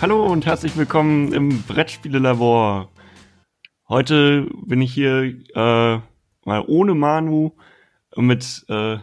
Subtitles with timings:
[0.00, 2.88] Hallo und herzlich willkommen im Brettspielelabor.
[3.88, 6.00] Heute bin ich hier äh,
[6.44, 7.50] mal ohne Manu
[8.14, 8.98] mit äh,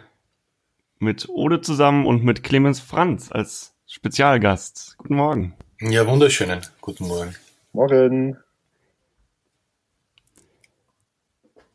[0.99, 4.95] mit Ode zusammen und mit Clemens Franz als Spezialgast.
[4.97, 5.53] Guten Morgen.
[5.81, 7.35] Ja, wunderschönen guten Morgen.
[7.73, 8.37] Morgen.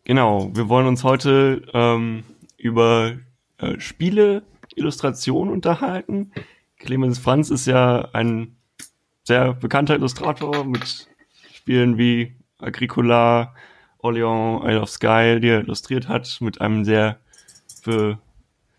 [0.04, 2.24] Genau, wir wollen uns heute ähm,
[2.56, 3.18] über
[3.58, 4.44] äh, Spiele,
[4.76, 6.32] Illustration unterhalten.
[6.78, 8.56] Clemens Franz ist ja ein
[9.24, 11.08] sehr bekannter Illustrator mit
[11.52, 13.54] Spielen wie Agricola,
[13.98, 17.18] Orleans, Isle of Sky, die er illustriert hat, mit einem sehr,
[17.82, 18.18] für,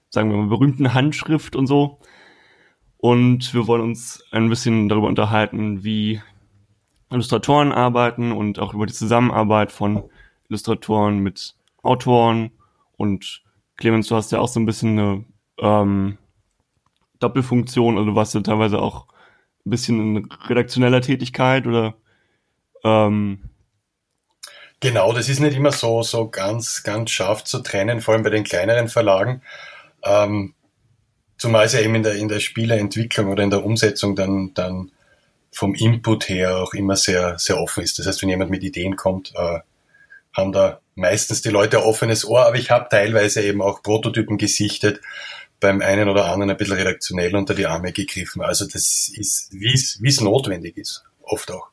[0.09, 1.99] sagen wir mal, berühmten Handschrift und so.
[2.97, 6.21] Und wir wollen uns ein bisschen darüber unterhalten, wie
[7.09, 10.03] Illustratoren arbeiten und auch über die Zusammenarbeit von
[10.49, 12.51] Illustratoren mit Autoren.
[12.97, 13.43] Und
[13.77, 15.25] Clemens, du hast ja auch so ein bisschen eine
[15.59, 16.17] ähm,
[17.19, 19.07] Doppelfunktion, also du warst ja teilweise auch
[19.65, 21.95] ein bisschen in redaktioneller Tätigkeit oder
[22.83, 23.49] ähm,
[24.81, 28.31] Genau, das ist nicht immer so, so ganz, ganz scharf zu trennen, vor allem bei
[28.31, 29.43] den kleineren Verlagen.
[30.03, 30.55] Ähm,
[31.37, 34.91] zumal es ja eben in der, in der Spieleentwicklung oder in der Umsetzung dann, dann
[35.51, 37.99] vom Input her auch immer sehr, sehr offen ist.
[37.99, 39.59] Das heißt, wenn jemand mit Ideen kommt, äh,
[40.33, 44.39] haben da meistens die Leute ein offenes Ohr, aber ich habe teilweise eben auch Prototypen
[44.39, 44.99] gesichtet,
[45.61, 48.41] beim einen oder anderen ein bisschen redaktionell unter die Arme gegriffen.
[48.41, 51.69] Also das ist, wie es notwendig ist, oft auch.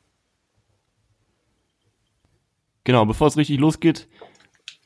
[2.84, 4.08] Genau, bevor es richtig losgeht,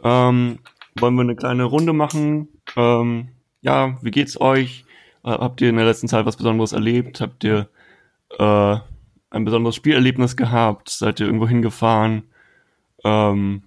[0.03, 0.61] ähm,
[0.98, 2.48] wollen wir eine kleine Runde machen.
[2.77, 3.28] Ähm,
[3.61, 4.84] ja, wie geht's euch?
[5.25, 7.20] Äh, habt ihr in der letzten Zeit was Besonderes erlebt?
[7.20, 7.69] Habt ihr
[8.39, 8.77] äh,
[9.30, 10.89] ein besonderes Spielerlebnis gehabt?
[10.89, 12.25] Seid ihr irgendwo hingefahren?
[13.05, 13.62] Ähm,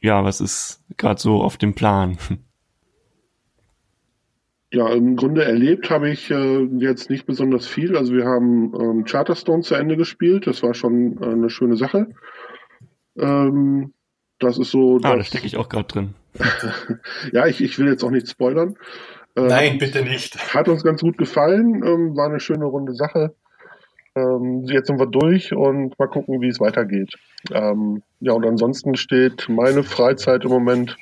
[0.00, 2.18] ja, was ist gerade so auf dem Plan?
[4.72, 7.94] Ja, im Grunde erlebt habe ich äh, jetzt nicht besonders viel.
[7.94, 10.46] Also wir haben ähm, Charterstone zu Ende gespielt.
[10.46, 12.06] Das war schon äh, eine schöne Sache.
[13.18, 13.92] Ähm,
[14.38, 14.98] das ist so.
[15.02, 16.14] Ah, da stecke ich auch gerade drin.
[17.32, 18.76] ja, ich, ich will jetzt auch nicht spoilern.
[19.36, 20.54] Äh, Nein, bitte nicht.
[20.54, 21.82] Hat uns ganz gut gefallen.
[21.84, 23.34] Ähm, war eine schöne runde Sache.
[24.14, 27.14] Ähm, jetzt sind wir durch und mal gucken, wie es weitergeht.
[27.52, 30.96] Ähm, ja, und ansonsten steht meine Freizeit im Moment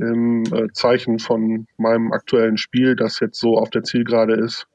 [0.00, 4.66] im äh, Zeichen von meinem aktuellen Spiel, das jetzt so auf der Zielgerade ist.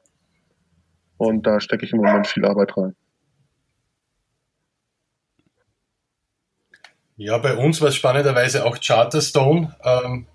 [1.16, 2.96] Und da stecke ich im Moment viel Arbeit rein.
[7.16, 9.76] Ja, bei uns war es spannenderweise auch Charterstone.
[9.84, 10.26] Ähm,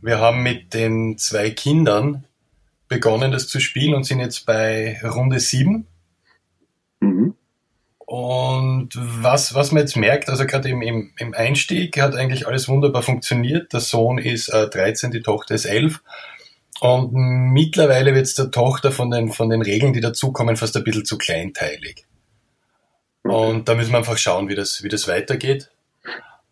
[0.00, 2.26] wir haben mit den zwei Kindern
[2.86, 5.86] begonnen, das zu spielen und sind jetzt bei Runde 7.
[7.00, 7.34] Mhm.
[8.06, 12.68] Und was, was man jetzt merkt, also gerade im, im, im Einstieg hat eigentlich alles
[12.68, 13.72] wunderbar funktioniert.
[13.72, 16.00] Der Sohn ist äh, 13, die Tochter ist 11.
[16.80, 20.84] Und mittlerweile wird es der Tochter von den, von den Regeln, die dazukommen, fast ein
[20.84, 22.06] bisschen zu kleinteilig.
[23.22, 25.70] Und da müssen wir einfach schauen, wie das, wie das weitergeht.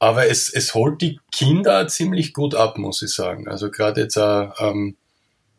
[0.01, 3.47] Aber es, es holt die Kinder ziemlich gut ab, muss ich sagen.
[3.47, 4.97] Also gerade jetzt auch, ähm,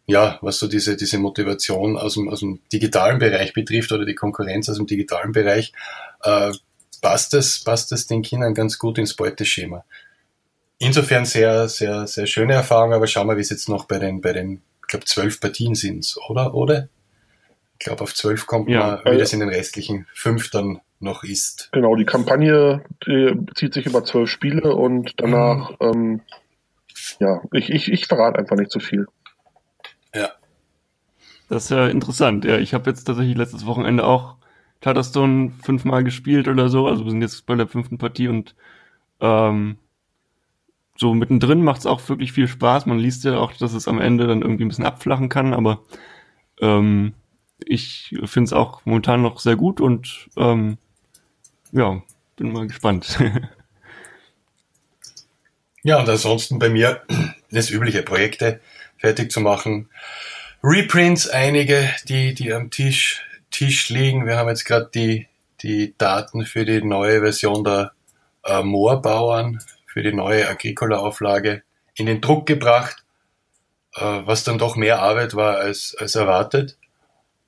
[0.08, 4.16] ja, was so diese, diese Motivation aus dem, aus dem digitalen Bereich betrifft oder die
[4.16, 5.74] Konkurrenz aus dem digitalen Bereich,
[6.24, 6.52] äh,
[7.02, 9.84] passt das, passt das den Kindern ganz gut ins Beuteschema.
[10.78, 14.22] Insofern sehr, sehr, sehr schöne Erfahrung, aber schauen wir, wie es jetzt noch bei den,
[14.22, 16.54] bei den, ich glaube, zwölf Partien sind, oder?
[16.54, 16.90] Oder?
[17.80, 21.24] Ich glaube, auf zwölf kommt ja, man, wie das in den restlichen fünf dann noch
[21.24, 21.70] ist.
[21.72, 25.88] Genau, die Kampagne die zieht sich über zwölf Spiele und danach, mhm.
[25.88, 26.22] ähm,
[27.20, 29.08] ja, ich, ich, ich verrate einfach nicht zu so viel.
[31.50, 32.46] Das ist ja interessant.
[32.46, 34.36] Ja, ich habe jetzt tatsächlich letztes Wochenende auch
[34.82, 36.88] Tatterstone fünfmal gespielt oder so.
[36.88, 38.56] Also wir sind jetzt bei der fünften Partie und
[39.20, 39.78] ähm,
[40.98, 42.86] so mittendrin macht es auch wirklich viel Spaß.
[42.86, 45.82] Man liest ja auch, dass es am Ende dann irgendwie ein bisschen abflachen kann, aber
[46.62, 47.14] ähm,
[47.60, 50.78] ich finde es auch momentan noch sehr gut und ähm,
[51.72, 52.02] ja,
[52.38, 53.20] bin mal gespannt.
[55.84, 57.04] ja, und ansonsten bei mir
[57.52, 58.62] das übliche Projekte
[58.98, 59.90] fertig zu machen.
[60.64, 64.26] Reprints, einige, die, die am Tisch, Tisch liegen.
[64.26, 65.28] Wir haben jetzt gerade die,
[65.62, 67.92] die Daten für die neue Version der
[68.44, 71.64] äh, Moorbauern, für die neue Agricola-Auflage
[71.96, 73.04] in den Druck gebracht,
[73.96, 76.78] äh, was dann doch mehr Arbeit war als, als erwartet.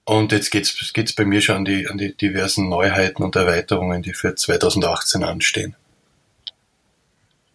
[0.05, 4.01] Und jetzt geht's, geht's bei mir schon an die, an die diversen Neuheiten und Erweiterungen,
[4.01, 5.75] die für 2018 anstehen.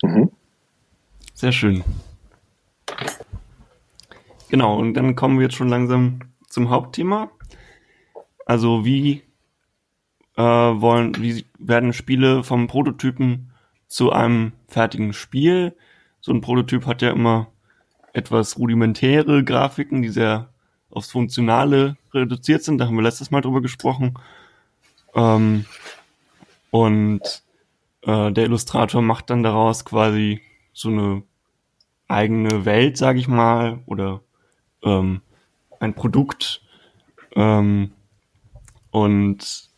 [0.03, 0.31] Mhm.
[1.35, 1.83] Sehr schön.
[4.53, 7.31] Genau, und dann kommen wir jetzt schon langsam zum Hauptthema.
[8.45, 9.23] Also wie
[10.37, 13.51] äh, wollen, wie werden Spiele vom Prototypen
[13.89, 15.75] zu einem fertigen Spiel?
[16.21, 17.47] So ein Prototyp hat ja immer
[18.13, 20.51] etwas rudimentäre Grafiken, die sehr
[20.91, 22.77] aufs Funktionale reduziert sind.
[22.77, 24.19] Da haben wir letztes Mal drüber gesprochen.
[25.15, 25.65] Ähm,
[26.71, 27.43] und
[28.03, 30.43] äh, der Illustrator macht dann daraus quasi
[30.75, 31.23] so eine
[32.07, 34.21] eigene Welt, sage ich mal, oder
[34.83, 35.23] ähm,
[35.81, 36.63] ein Produkt.
[37.35, 37.93] Ähm,
[38.91, 39.71] und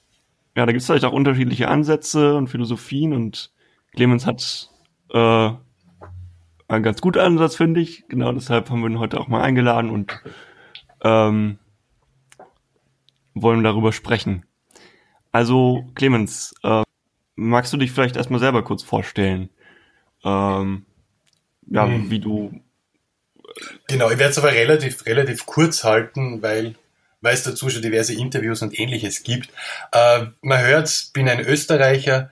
[0.56, 3.52] ja, da gibt es vielleicht auch unterschiedliche Ansätze und Philosophien und
[3.92, 4.70] Clemens hat
[5.12, 5.50] äh,
[6.68, 8.06] einen ganz guten Ansatz, finde ich.
[8.08, 10.20] Genau deshalb haben wir ihn heute auch mal eingeladen und
[11.02, 11.58] ähm,
[13.34, 14.44] wollen darüber sprechen.
[15.32, 16.82] Also, Clemens, äh,
[17.34, 19.50] magst du dich vielleicht erstmal selber kurz vorstellen?
[20.22, 20.86] Ähm,
[21.66, 22.10] ja, hm.
[22.10, 22.60] wie du.
[23.86, 26.74] Genau, ich werde es aber relativ, relativ kurz halten, weil,
[27.22, 29.48] es dazu schon diverse Interviews und ähnliches gibt.
[29.92, 32.30] Äh, man hört, bin ein Österreicher,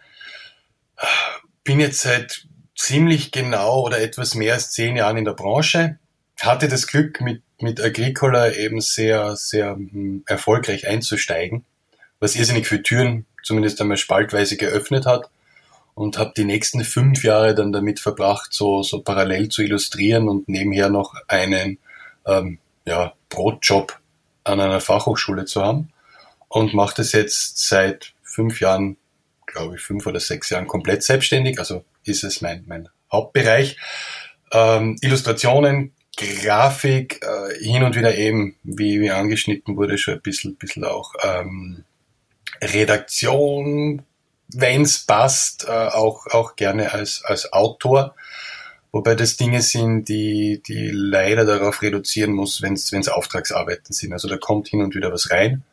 [1.65, 2.47] bin jetzt seit
[2.77, 5.99] ziemlich genau oder etwas mehr als zehn Jahren in der Branche,
[6.41, 11.65] hatte das Glück, mit, mit Agricola eben sehr, sehr hm, erfolgreich einzusteigen,
[12.21, 15.31] was irrsinnig viele Türen zumindest einmal spaltweise geöffnet hat
[15.95, 20.49] und habe die nächsten fünf Jahre dann damit verbracht, so, so parallel zu illustrieren und
[20.49, 21.79] nebenher noch einen
[22.27, 23.99] ähm, ja, Brotjob
[24.45, 25.93] an einer Fachhochschule zu haben
[26.49, 28.97] und mache das jetzt seit fünf Jahren,
[29.47, 31.59] glaube ich, fünf oder sechs Jahren komplett selbstständig.
[31.59, 33.77] Also ist es mein, mein Hauptbereich.
[34.51, 40.57] Ähm, Illustrationen, Grafik, äh, hin und wieder eben, wie, wie angeschnitten wurde, schon ein bisschen,
[40.57, 41.85] bisschen auch ähm,
[42.61, 44.03] Redaktion,
[44.61, 48.15] wenn es passt, äh, auch, auch gerne als, als Autor.
[48.91, 54.13] Wobei das Dinge sind, die, die leider darauf reduzieren muss, wenn es Auftragsarbeiten sind.
[54.13, 55.65] Also da kommt hin und wieder was rein.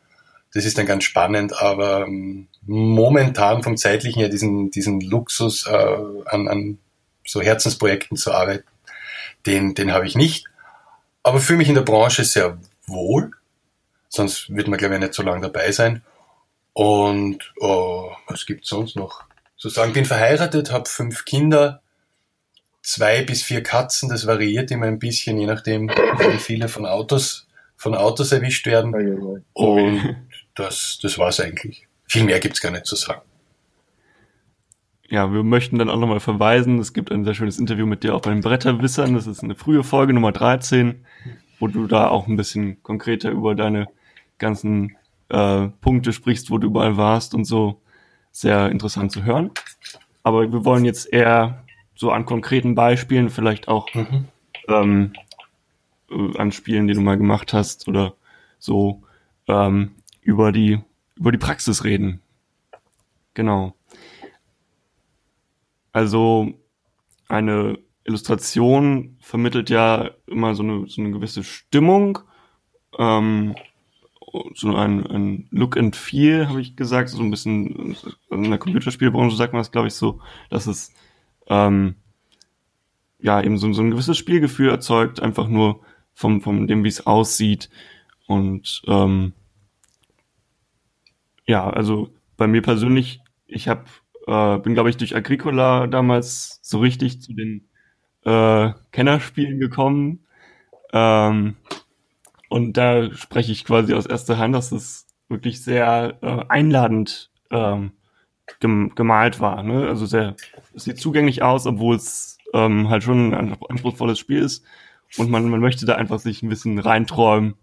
[0.52, 5.96] Das ist dann ganz spannend, aber ähm, momentan vom zeitlichen her diesen, diesen Luxus äh,
[6.26, 6.78] an, an
[7.24, 8.66] so Herzensprojekten zu arbeiten,
[9.46, 10.46] den, den habe ich nicht.
[11.22, 13.30] Aber fühle mich in der Branche sehr wohl.
[14.08, 16.02] Sonst wird man, glaube ich, nicht so lange dabei sein.
[16.72, 19.24] Und oh, was gibt's sonst noch?
[19.56, 21.82] Sozusagen bin verheiratet, habe fünf Kinder,
[22.82, 27.46] zwei bis vier Katzen, das variiert immer ein bisschen, je nachdem, wie viele von Autos,
[27.76, 29.44] von Autos erwischt werden.
[29.52, 30.16] Und
[30.54, 31.86] das, das war's eigentlich.
[32.06, 33.22] Viel mehr gibt's gar nicht zu sagen.
[35.08, 38.14] Ja, wir möchten dann auch nochmal verweisen, es gibt ein sehr schönes Interview mit dir
[38.14, 41.04] auch bei den Bretterwissern, das ist eine frühe Folge Nummer 13,
[41.58, 43.88] wo du da auch ein bisschen konkreter über deine
[44.38, 44.96] ganzen
[45.30, 47.80] äh, Punkte sprichst, wo du überall warst und so.
[48.32, 49.50] Sehr interessant zu hören.
[50.22, 54.26] Aber wir wollen jetzt eher so an konkreten Beispielen vielleicht auch mhm.
[54.68, 55.12] ähm,
[56.10, 58.14] äh, an Spielen, die du mal gemacht hast oder
[58.58, 59.02] so
[59.48, 60.80] ähm, über die
[61.16, 62.20] über die Praxis reden.
[63.34, 63.74] Genau.
[65.92, 66.54] Also
[67.28, 72.20] eine Illustration vermittelt ja immer so eine, so eine gewisse Stimmung.
[72.98, 73.54] Ähm,
[74.54, 77.96] so ein, ein Look and Feel, habe ich gesagt, so ein bisschen
[78.30, 80.92] in der Computerspielbranche sagt man das, glaube ich, so, dass es
[81.48, 81.96] ähm,
[83.18, 85.80] ja eben so, so ein gewisses Spielgefühl erzeugt, einfach nur
[86.14, 87.70] vom, vom dem, wie es aussieht.
[88.26, 89.32] Und ähm,
[91.46, 93.84] ja, also bei mir persönlich, ich habe
[94.26, 97.68] äh, bin, glaube ich, durch Agricola damals so richtig zu den
[98.24, 100.20] äh, Kennerspielen gekommen.
[100.92, 101.56] Ähm,
[102.50, 107.92] und da spreche ich quasi aus erster Hand, dass es wirklich sehr äh, einladend ähm,
[108.58, 109.62] gem gemalt war.
[109.62, 109.86] Ne?
[109.86, 110.34] Also sehr,
[110.74, 114.64] es sieht zugänglich aus, obwohl es ähm, halt schon ein anspruchsvolles Spiel ist.
[115.16, 117.54] Und man, man möchte da einfach sich ein bisschen reinträumen.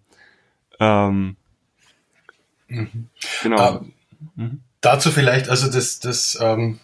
[0.80, 1.36] Ähm,
[2.70, 3.10] mhm.
[3.44, 3.80] Genau.
[3.80, 3.94] Ähm,
[4.36, 4.62] mhm.
[4.80, 6.80] Dazu vielleicht, also das, das ähm,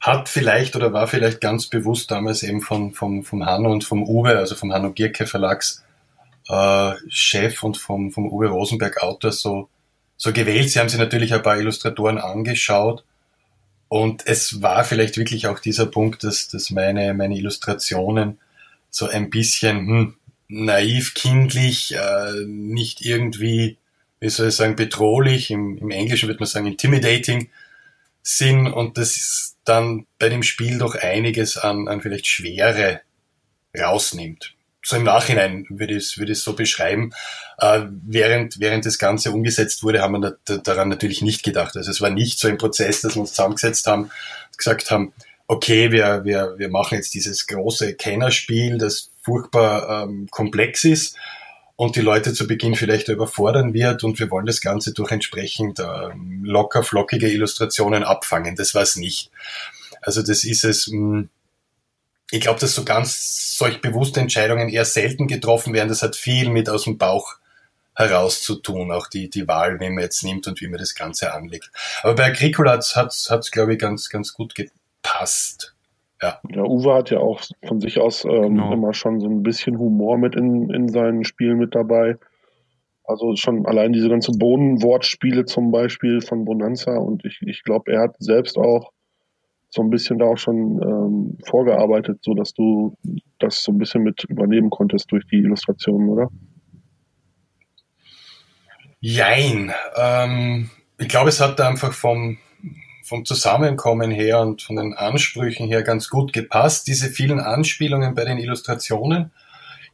[0.00, 4.02] hat vielleicht oder war vielleicht ganz bewusst damals eben von, vom, vom Hanno und vom
[4.02, 5.83] Uwe, also vom Hanno Gierke Verlags
[6.48, 9.68] äh, Chef und vom, vom Uwe Rosenberg Autor so,
[10.16, 10.70] so gewählt.
[10.70, 13.04] Sie haben sich natürlich ein paar Illustratoren angeschaut.
[13.88, 18.38] Und es war vielleicht wirklich auch dieser Punkt, dass, dass meine, meine Illustrationen
[18.90, 20.14] so ein bisschen hm,
[20.48, 23.78] naiv, kindlich, äh, nicht irgendwie,
[24.20, 27.50] wie soll ich sagen, bedrohlich, im, im Englischen würde man sagen intimidating
[28.22, 28.68] sind.
[28.68, 33.00] Und das ist dann bei dem Spiel doch einiges an, an vielleicht Schwere
[33.76, 37.12] rausnimmt so im Nachhinein würde ich es würde ich so beschreiben.
[37.58, 41.76] Äh, während, während das Ganze umgesetzt wurde, haben wir da, daran natürlich nicht gedacht.
[41.76, 44.10] Also es war nicht so ein Prozess, dass wir uns zusammengesetzt haben,
[44.56, 45.12] gesagt haben,
[45.46, 51.16] okay, wir, wir, wir machen jetzt dieses große Kennerspiel, das furchtbar ähm, komplex ist
[51.76, 55.80] und die Leute zu Beginn vielleicht überfordern wird und wir wollen das Ganze durch entsprechend
[55.80, 58.54] ähm, locker, flockige Illustrationen abfangen.
[58.54, 59.30] Das war es nicht.
[60.02, 61.28] Also das ist es, mh, hm,
[62.30, 65.88] ich glaube, dass so ganz solch bewusste Entscheidungen eher selten getroffen werden.
[65.88, 67.36] Das hat viel mit aus dem Bauch
[67.96, 71.70] herauszutun, auch die, die Wahl, wen man jetzt nimmt und wie man das Ganze anlegt.
[72.02, 75.74] Aber bei Agricola hat es, glaube ich, ganz, ganz gut gepasst.
[76.20, 76.40] Ja.
[76.48, 78.72] ja, Uwe hat ja auch von sich aus ähm, genau.
[78.72, 82.16] immer schon so ein bisschen Humor mit in, in seinen Spielen mit dabei.
[83.04, 88.00] Also schon allein diese ganze Bodenwortspiele zum Beispiel von Bonanza und ich, ich glaube, er
[88.00, 88.92] hat selbst auch
[89.74, 92.96] so ein bisschen da auch schon ähm, vorgearbeitet, so dass du
[93.40, 96.28] das so ein bisschen mit übernehmen konntest durch die Illustrationen, oder?
[99.00, 99.72] Jein.
[99.96, 102.38] Ähm, ich glaube, es hat einfach vom,
[103.02, 106.86] vom Zusammenkommen her und von den Ansprüchen her ganz gut gepasst.
[106.86, 109.32] Diese vielen Anspielungen bei den Illustrationen.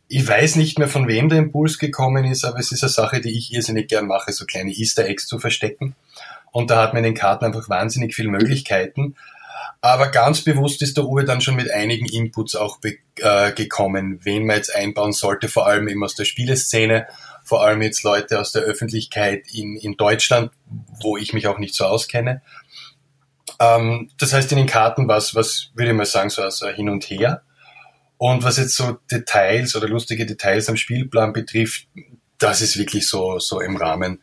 [0.08, 3.22] Ich weiß nicht mehr, von wem der Impuls gekommen ist, aber es ist eine Sache,
[3.22, 5.94] die ich irrsinnig gern mache, so kleine Easter Eggs zu verstecken.
[6.52, 9.14] Und da hat man in den Karten einfach wahnsinnig viele Möglichkeiten.
[9.80, 14.46] Aber ganz bewusst ist der Uwe dann schon mit einigen Inputs auch äh, gekommen, wen
[14.46, 17.06] man jetzt einbauen sollte, vor allem eben aus der Spieleszene,
[17.44, 20.52] vor allem jetzt Leute aus der Öffentlichkeit in, in Deutschland,
[21.02, 22.42] wo ich mich auch nicht so auskenne.
[23.58, 26.88] Ähm, das heißt, in den Karten was, was würde ich mal sagen, so als Hin
[26.88, 27.42] und Her.
[28.18, 31.86] Und was jetzt so Details oder lustige Details am Spielplan betrifft,
[32.36, 34.20] das ist wirklich so, so im Rahmen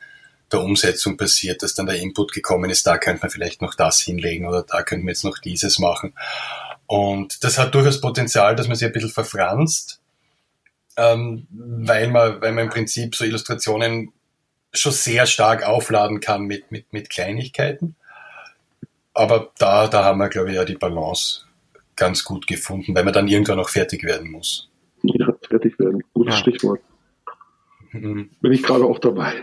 [0.52, 4.00] der Umsetzung passiert, dass dann der Input gekommen ist, da könnte man vielleicht noch das
[4.00, 6.14] hinlegen oder da könnten wir jetzt noch dieses machen.
[6.86, 10.02] Und das hat durchaus Potenzial, dass man sich ein bisschen verfranst,
[10.96, 14.14] ähm, weil, man, weil man im Prinzip so Illustrationen
[14.74, 17.96] schon sehr stark aufladen kann mit, mit, mit Kleinigkeiten.
[19.14, 21.42] Aber da, da haben wir, glaube ich, ja die Balance
[21.96, 24.70] ganz gut gefunden, weil man dann irgendwann noch fertig werden muss.
[25.04, 26.04] Ja, fertig werden.
[26.14, 26.40] Gutes ja.
[26.40, 26.82] Stichwort.
[27.92, 28.30] Mhm.
[28.42, 29.34] Bin ich gerade auch dabei.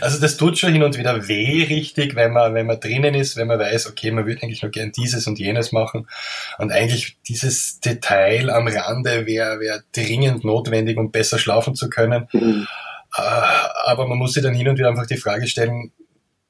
[0.00, 3.36] Also das tut schon hin und wieder weh, richtig, wenn man, wenn man drinnen ist,
[3.36, 6.08] wenn man weiß, okay, man würde eigentlich nur gern dieses und jenes machen.
[6.58, 12.28] Und eigentlich dieses Detail am Rande wäre wär dringend notwendig, um besser schlafen zu können.
[12.32, 12.66] Mhm.
[13.16, 13.20] Äh,
[13.84, 15.92] aber man muss sich dann hin und wieder einfach die Frage stellen,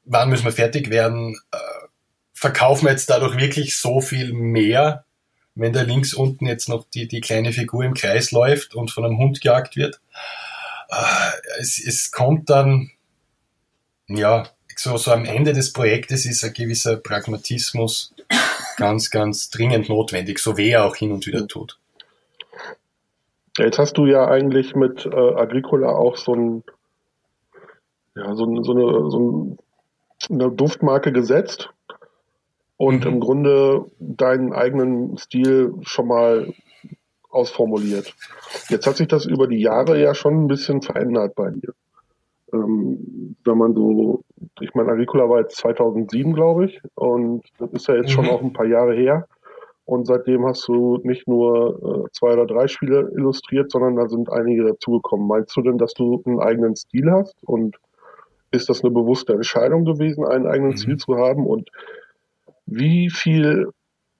[0.05, 1.39] wann müssen wir fertig werden?
[1.53, 1.57] Äh,
[2.35, 5.05] verkaufen wir jetzt dadurch wirklich so viel mehr,
[5.55, 9.05] wenn da links unten jetzt noch die, die kleine Figur im Kreis läuft und von
[9.05, 10.01] einem Hund gejagt wird?
[10.91, 12.91] Äh, es, es kommt dann,
[14.09, 18.15] ja, so, so am Ende des Projektes ist ein gewisser Pragmatismus
[18.77, 21.79] ganz, ganz dringend notwendig, so wie er auch hin und wieder tut.
[23.59, 26.65] Jetzt hast du ja eigentlich mit äh, Agricola auch so, ein,
[28.17, 29.57] ja, so, so, eine, so
[30.31, 31.69] eine Duftmarke gesetzt
[32.79, 33.13] und mhm.
[33.13, 36.55] im Grunde deinen eigenen Stil schon mal
[37.31, 38.15] ausformuliert.
[38.69, 41.73] Jetzt hat sich das über die Jahre ja schon ein bisschen verändert bei dir.
[42.53, 44.25] Ähm, wenn man so,
[44.61, 48.15] ich meine, Agricola war jetzt 2007, glaube ich, und das ist ja jetzt mhm.
[48.15, 49.27] schon auch ein paar Jahre her.
[49.85, 54.31] Und seitdem hast du nicht nur äh, zwei oder drei Spiele illustriert, sondern da sind
[54.31, 55.27] einige dazugekommen.
[55.27, 57.35] Meinst du denn, dass du einen eigenen Stil hast?
[57.43, 57.77] Und
[58.53, 60.77] ist das eine bewusste Entscheidung gewesen, einen eigenen mhm.
[60.77, 61.45] Stil zu haben?
[61.45, 61.71] Und
[62.67, 63.71] wie viel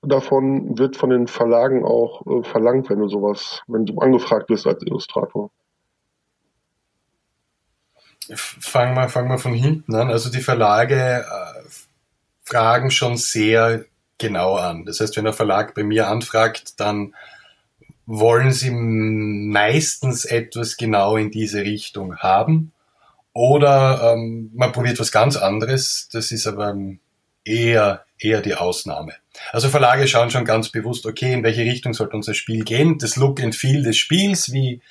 [0.03, 4.67] davon wird von den Verlagen auch äh, verlangt, wenn du sowas, wenn du angefragt wirst
[4.67, 5.51] als Illustrator?
[8.35, 10.11] Fangen wir, fangen von hinten an.
[10.11, 11.69] Also die Verlage äh,
[12.45, 13.85] fragen schon sehr
[14.19, 14.85] genau an.
[14.85, 17.15] Das heißt, wenn der Verlag bei mir anfragt, dann
[18.07, 22.73] wollen sie meistens etwas genau in diese Richtung haben.
[23.33, 26.09] Oder ähm, man probiert was ganz anderes.
[26.13, 26.77] Das ist aber
[27.45, 29.15] eher, eher die Ausnahme.
[29.53, 33.17] Also Verlage schauen schon ganz bewusst, okay, in welche Richtung sollte unser Spiel gehen, das
[33.17, 34.83] Look and Feel des Spiels, wie,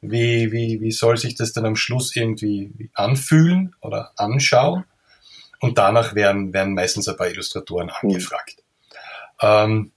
[0.00, 4.84] wie, wie, wie soll sich das dann am Schluss irgendwie anfühlen oder anschauen.
[5.60, 8.10] Und danach werden, werden meistens ein paar Illustratoren hm.
[8.10, 8.56] angefragt.
[9.40, 9.48] Mhm.
[9.48, 9.92] Ähm,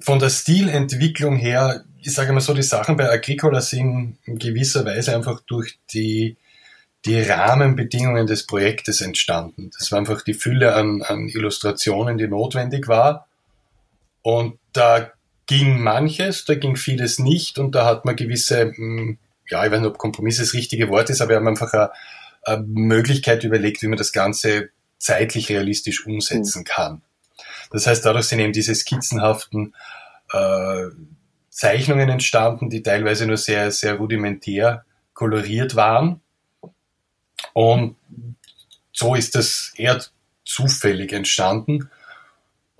[0.00, 4.84] von der Stilentwicklung her, ich sage mal so, die Sachen bei Agricola sind in gewisser
[4.84, 6.36] Weise einfach durch die
[7.04, 9.70] die Rahmenbedingungen des Projektes entstanden.
[9.76, 13.26] Das war einfach die Fülle an, an Illustrationen, die notwendig war.
[14.22, 15.10] Und da
[15.46, 19.18] ging manches, da ging vieles nicht und da hat man gewisse, hm,
[19.48, 21.90] ja, ich weiß nicht, ob Kompromiss das richtige Wort ist, aber wir haben einfach eine,
[22.44, 26.64] eine Möglichkeit überlegt, wie man das Ganze zeitlich realistisch umsetzen mhm.
[26.64, 27.02] kann.
[27.72, 29.74] Das heißt, dadurch sind eben diese skizzenhaften
[30.32, 30.86] äh,
[31.50, 36.21] Zeichnungen entstanden, die teilweise nur sehr, sehr rudimentär koloriert waren
[37.52, 37.96] und
[38.92, 40.00] so ist das eher
[40.44, 41.90] zufällig entstanden.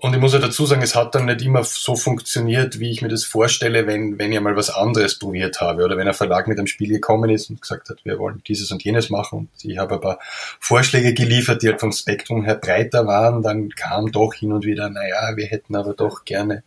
[0.03, 3.01] Und ich muss ja dazu sagen, es hat dann nicht immer so funktioniert, wie ich
[3.01, 6.49] mir das vorstelle, wenn, wenn ich mal was anderes probiert habe oder wenn ein Verlag
[6.49, 9.47] mit einem Spiel gekommen ist und gesagt hat, wir wollen dieses und jenes machen.
[9.53, 10.19] Und ich habe ein paar
[10.59, 13.43] Vorschläge geliefert, die halt vom Spektrum her breiter waren.
[13.43, 16.63] Dann kam doch hin und wieder, naja, wir hätten aber doch gerne,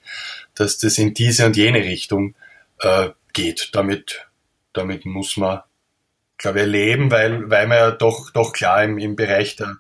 [0.55, 2.35] dass das in diese und jene Richtung
[2.81, 3.69] äh, geht.
[3.75, 4.27] Damit,
[4.73, 5.61] damit muss man
[6.39, 9.77] glaube ich, erleben, weil, weil man ja doch, doch klar im, im Bereich der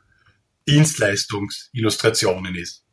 [0.68, 2.84] Dienstleistungsillustrationen ist.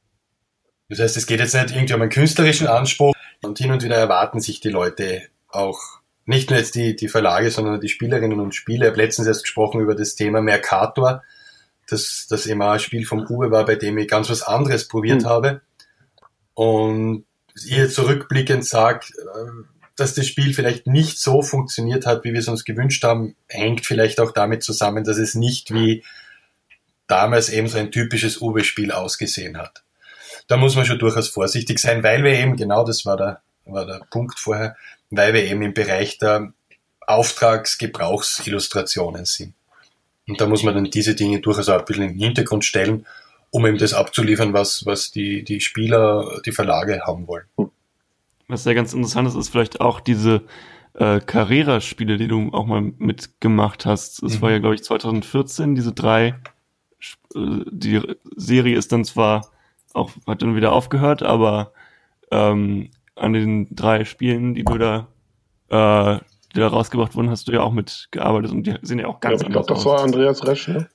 [0.90, 3.98] Das heißt, es geht jetzt nicht irgendwie um einen künstlerischen Anspruch und hin und wieder
[3.98, 5.80] erwarten sich die Leute auch
[6.26, 8.86] nicht nur jetzt die, die Verlage, sondern die Spielerinnen und Spieler.
[8.86, 11.24] Ich habe letztens erst gesprochen über das Thema Mercator,
[11.88, 15.24] das, das auch ein Spiel vom Uwe war, bei dem ich ganz was anderes probiert
[15.24, 15.26] mhm.
[15.26, 15.62] habe.
[16.54, 17.26] Und
[17.66, 22.48] ihr zurückblickend sagt, äh, dass das Spiel vielleicht nicht so funktioniert hat, wie wir es
[22.48, 26.04] uns gewünscht haben, hängt vielleicht auch damit zusammen, dass es nicht wie
[27.08, 29.84] damals eben so ein typisches Uwe-Spiel ausgesehen hat.
[30.48, 33.86] Da muss man schon durchaus vorsichtig sein, weil wir eben, genau das war der, war
[33.86, 34.76] der Punkt vorher,
[35.10, 36.54] weil wir eben im Bereich der
[37.06, 39.54] Auftragsgebrauchsillustrationen sind.
[40.28, 43.06] Und da muss man dann diese Dinge durchaus auch ein bisschen in den Hintergrund stellen,
[43.52, 47.46] um eben das abzuliefern, was, was die, die Spieler, die Verlage haben wollen.
[48.48, 50.44] Was ja ganz interessant ist, ist vielleicht auch diese
[50.94, 54.22] äh, Carrera-Spiele, die du auch mal mitgemacht hast.
[54.24, 54.42] Es mhm.
[54.42, 56.36] war ja, glaube ich, 2014, diese drei.
[57.36, 58.02] Äh, die
[58.36, 59.50] Serie ist dann zwar
[59.94, 61.74] auch, hat dann wieder aufgehört, aber
[62.32, 65.08] ähm, an den drei Spielen, die du da,
[65.70, 66.20] äh,
[66.54, 69.42] die da rausgebracht wurden, hast du ja auch mitgearbeitet und die sind ja auch ganz
[69.42, 70.90] ja, ich glaub, das war Andreas Resch, ne?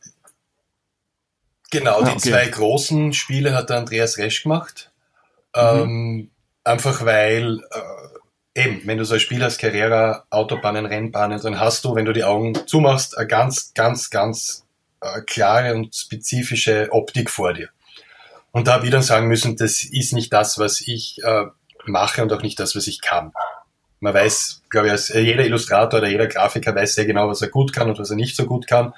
[1.71, 2.31] Genau, ah, die okay.
[2.31, 4.93] zwei großen Spiele hat der Andreas Resch gemacht.
[5.55, 5.63] Mhm.
[5.63, 6.31] Ähm,
[6.69, 7.61] einfach weil,
[8.55, 12.05] äh, eben, wenn du so ein Spiel hast, Carrera, Autobahnen, Rennbahnen, dann hast du, wenn
[12.05, 14.65] du die Augen zumachst, eine ganz, ganz, ganz
[15.01, 17.69] äh, klare und spezifische Optik vor dir.
[18.53, 21.47] Und da habe ich dann sagen müssen, das ist nicht das, was ich äh,
[21.87, 23.33] mache und auch nicht das, was ich kann.
[24.01, 27.73] Man weiß, glaube ich, jeder Illustrator oder jeder Grafiker weiß sehr genau, was er gut
[27.73, 28.95] kann und was er nicht so gut kann.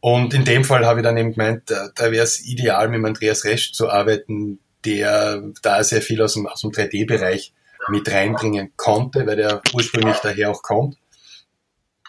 [0.00, 3.04] Und in dem Fall habe ich dann eben gemeint, da, da wäre es ideal, mit
[3.04, 7.52] Andreas Resch zu arbeiten, der da sehr viel aus dem, aus dem 3D-Bereich
[7.88, 10.96] mit reinbringen konnte, weil der ursprünglich daher auch kommt.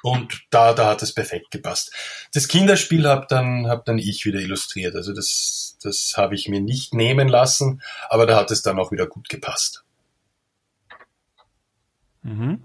[0.04, 1.94] Und da, da hat es perfekt gepasst.
[2.34, 4.96] Das Kinderspiel habe dann, hab dann ich wieder illustriert.
[4.96, 8.92] Also das, das habe ich mir nicht nehmen lassen, aber da hat es dann auch
[8.92, 9.84] wieder gut gepasst.
[12.24, 12.64] Mhm.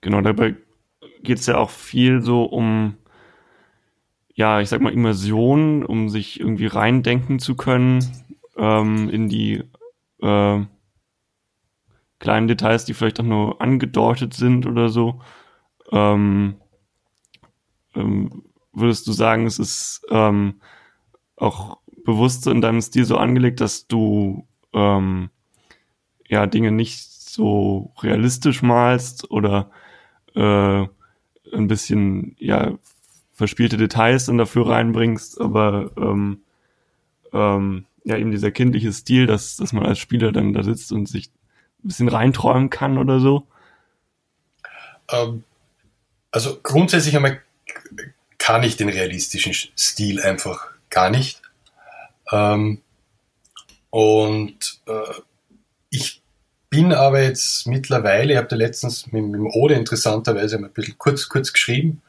[0.00, 0.56] Genau, dabei
[1.22, 2.98] geht es ja auch viel so um,
[4.34, 8.04] ja, ich sag mal, Immersion, um sich irgendwie reindenken zu können
[8.56, 9.62] ähm, in die
[10.20, 10.60] äh,
[12.18, 15.20] kleinen Details, die vielleicht auch nur angedeutet sind oder so.
[15.92, 16.56] Ähm,
[17.94, 18.42] ähm,
[18.72, 20.60] würdest du sagen, es ist ähm,
[21.36, 25.30] auch bewusst in deinem Stil so angelegt, dass du ähm,
[26.28, 29.70] ja Dinge nicht so realistisch malst oder
[30.34, 30.86] äh,
[31.52, 32.78] ein bisschen ja
[33.34, 36.42] verspielte Details dann dafür reinbringst, aber ähm,
[37.32, 41.08] ähm, ja eben dieser kindliche Stil, dass, dass man als Spieler dann da sitzt und
[41.08, 41.28] sich
[41.82, 43.46] ein bisschen reinträumen kann oder so?
[45.10, 45.42] Ähm,
[46.30, 47.40] also grundsätzlich einmal
[48.38, 51.42] kann ich den realistischen Stil einfach gar nicht.
[52.30, 52.82] Ähm,
[53.90, 55.20] und äh,
[55.90, 56.22] ich
[56.70, 60.72] bin aber jetzt mittlerweile, ich habe da letztens mit, mit dem Ode interessanterweise mal ein
[60.72, 62.02] bisschen kurz, kurz geschrieben,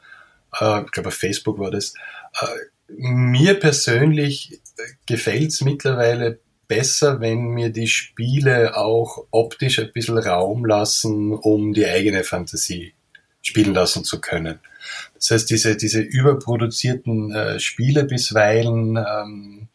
[0.59, 1.93] äh, ich glaube auf Facebook war das,
[2.41, 2.45] äh,
[2.87, 4.59] mir persönlich
[5.05, 11.73] gefällt es mittlerweile besser, wenn mir die Spiele auch optisch ein bisschen Raum lassen, um
[11.73, 12.93] die eigene Fantasie
[13.41, 14.59] spielen lassen zu können.
[15.15, 19.67] Das heißt, diese, diese überproduzierten äh, Spiele bisweilen ähm,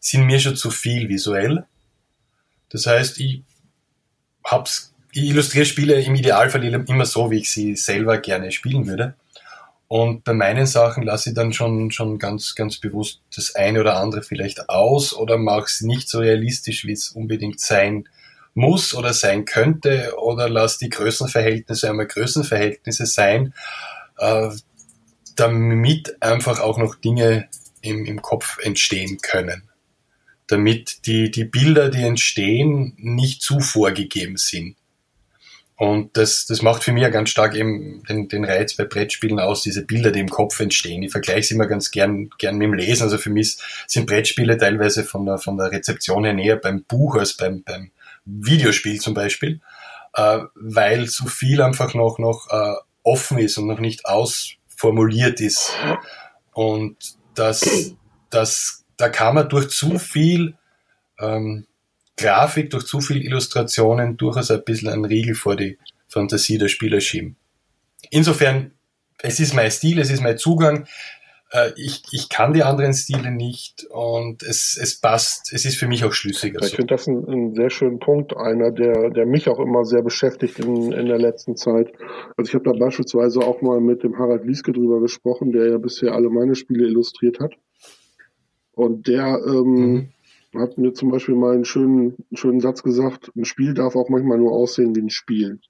[0.00, 1.64] sind mir schon zu viel visuell.
[2.70, 3.42] Das heißt, ich
[4.44, 9.14] hab's, ich illustriere Spiele im Idealfall immer so, wie ich sie selber gerne spielen würde.
[9.88, 13.96] Und bei meinen Sachen lasse ich dann schon, schon ganz, ganz bewusst das eine oder
[13.96, 18.06] andere vielleicht aus oder mache es nicht so realistisch, wie es unbedingt sein
[18.52, 23.54] muss oder sein könnte oder lass die Größenverhältnisse einmal Größenverhältnisse sein,
[24.18, 24.50] äh,
[25.36, 27.48] damit einfach auch noch Dinge
[27.80, 29.70] im, im Kopf entstehen können.
[30.48, 34.76] Damit die, die Bilder, die entstehen, nicht zu vorgegeben sind.
[35.78, 39.38] Und das, das macht für mich ja ganz stark eben den, den Reiz bei Brettspielen
[39.38, 41.04] aus, diese Bilder, die im Kopf entstehen.
[41.04, 43.04] Ich vergleiche es immer ganz gern, gern mit dem Lesen.
[43.04, 47.14] Also für mich sind Brettspiele teilweise von der, von der Rezeption her näher beim Buch
[47.14, 47.92] als beim, beim
[48.24, 49.60] Videospiel zum Beispiel,
[50.14, 55.70] äh, weil so viel einfach noch, noch äh, offen ist und noch nicht ausformuliert ist.
[56.54, 56.96] Und
[57.36, 57.94] das,
[58.30, 60.56] das, da kann man durch zu viel
[61.20, 61.67] ähm,
[62.18, 65.78] Grafik, durch zu viel Illustrationen durchaus ein bisschen einen Riegel vor die
[66.08, 67.36] Fantasie der Spieler schieben.
[68.10, 68.72] Insofern,
[69.22, 70.86] es ist mein Stil, es ist mein Zugang.
[71.52, 75.88] äh, ich, ich kann die anderen Stile nicht und es, es passt, es ist für
[75.88, 76.60] mich auch schlüssiger.
[76.62, 76.76] Ich so.
[76.76, 80.58] finde das ein, ein sehr schönen Punkt, einer, der, der mich auch immer sehr beschäftigt
[80.58, 81.92] in, in der letzten Zeit.
[82.36, 85.78] Also ich habe da beispielsweise auch mal mit dem Harald Lieske drüber gesprochen, der ja
[85.78, 87.54] bisher alle meine Spiele illustriert hat.
[88.72, 90.08] Und der ähm, mhm.
[90.54, 94.38] Hat mir zum Beispiel mal einen schönen, schönen Satz gesagt, ein Spiel darf auch manchmal
[94.38, 95.60] nur aussehen wie ein Spiel.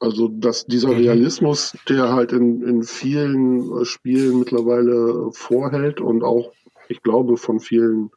[0.00, 0.96] Also, dass dieser mhm.
[0.96, 6.52] Realismus, der halt in, in vielen äh, Spielen mittlerweile vorhält und auch,
[6.88, 8.10] ich glaube, von vielen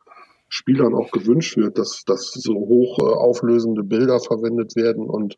[0.49, 5.37] Spielern auch gewünscht wird, dass, dass so hoch äh, auflösende Bilder verwendet werden und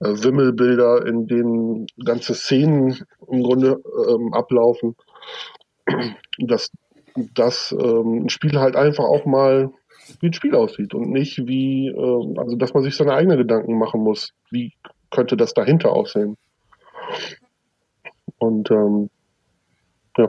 [0.00, 2.98] äh, Wimmelbilder, in denen ganze Szenen
[3.30, 4.94] im Grunde ähm, ablaufen,
[6.38, 6.70] dass,
[7.16, 9.70] dass ähm, ein Spiel halt einfach auch mal
[10.20, 13.78] wie ein Spiel aussieht und nicht wie, äh, also dass man sich seine eigenen Gedanken
[13.78, 14.32] machen muss.
[14.50, 14.72] Wie
[15.10, 16.36] könnte das dahinter aussehen?
[18.38, 19.10] Und ähm,
[20.16, 20.28] ja.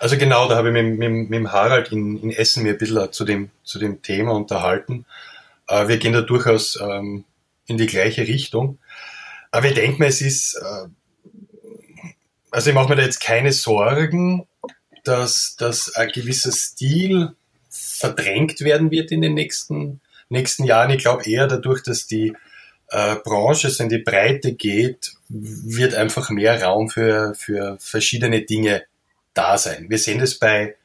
[0.00, 3.12] Also genau, da habe ich mit, mit, mit Harald in, in Essen mir ein bisschen
[3.12, 5.06] zu dem, zu dem Thema unterhalten.
[5.68, 7.24] Äh, wir gehen da durchaus ähm,
[7.66, 8.78] in die gleiche Richtung.
[9.50, 10.88] Aber ich denke mir, es ist, äh,
[12.54, 14.46] also ich mache mir da jetzt keine Sorgen,
[15.02, 17.34] dass, dass ein gewisser Stil
[17.68, 20.90] verdrängt werden wird in den nächsten, nächsten Jahren.
[20.90, 22.32] Ich glaube eher dadurch, dass die
[22.90, 28.84] äh, Branche so in die Breite geht, wird einfach mehr Raum für, für verschiedene Dinge
[29.34, 29.86] da sein.
[29.88, 30.76] Wir sehen das bei,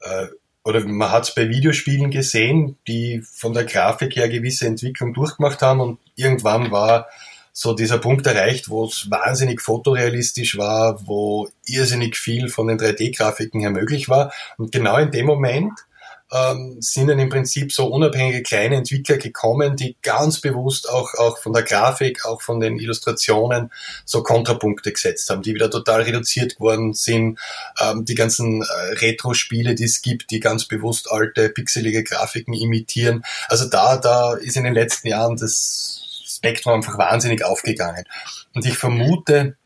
[0.00, 0.26] äh,
[0.64, 5.60] oder man hat es bei Videospielen gesehen, die von der Grafik her gewisse Entwicklung durchgemacht
[5.60, 7.08] haben und irgendwann war
[7.52, 13.60] so dieser Punkt erreicht, wo es wahnsinnig fotorealistisch war, wo irrsinnig viel von den 3D-Grafiken
[13.60, 14.32] her möglich war.
[14.56, 15.72] Und genau in dem Moment
[16.32, 21.38] ähm, sind dann im Prinzip so unabhängige kleine Entwickler gekommen, die ganz bewusst auch, auch
[21.38, 23.70] von der Grafik, auch von den Illustrationen
[24.04, 27.38] so Kontrapunkte gesetzt haben, die wieder total reduziert worden sind.
[27.80, 33.24] Ähm, die ganzen äh, Retro-Spiele, die es gibt, die ganz bewusst alte pixelige Grafiken imitieren.
[33.48, 36.00] Also da, da ist in den letzten Jahren das
[36.40, 38.04] Spektrum einfach wahnsinnig aufgegangen.
[38.54, 39.56] Und ich vermute,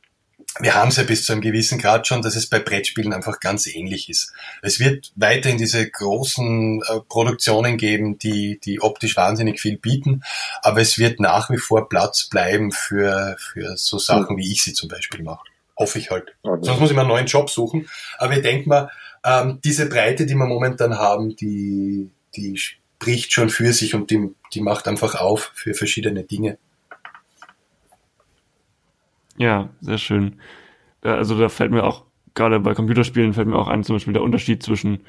[0.61, 3.39] wir haben es ja bis zu einem gewissen Grad schon, dass es bei Brettspielen einfach
[3.41, 4.33] ganz ähnlich ist.
[4.61, 10.23] Es wird weiterhin diese großen äh, Produktionen geben, die, die optisch wahnsinnig viel bieten,
[10.63, 14.73] aber es wird nach wie vor Platz bleiben für, für so Sachen, wie ich sie
[14.73, 15.47] zum Beispiel mache.
[15.77, 16.35] Hoffe ich halt.
[16.43, 16.61] Okay.
[16.63, 17.89] Sonst muss ich mir einen neuen Job suchen.
[18.19, 18.91] Aber ich denke mal,
[19.25, 24.31] ähm, diese Breite, die wir momentan haben, die, die spricht schon für sich und die,
[24.53, 26.59] die macht einfach auf für verschiedene Dinge.
[29.38, 30.40] Ja, sehr schön.
[31.03, 34.23] Also da fällt mir auch, gerade bei Computerspielen fällt mir auch an, zum Beispiel der
[34.23, 35.01] Unterschied zwischen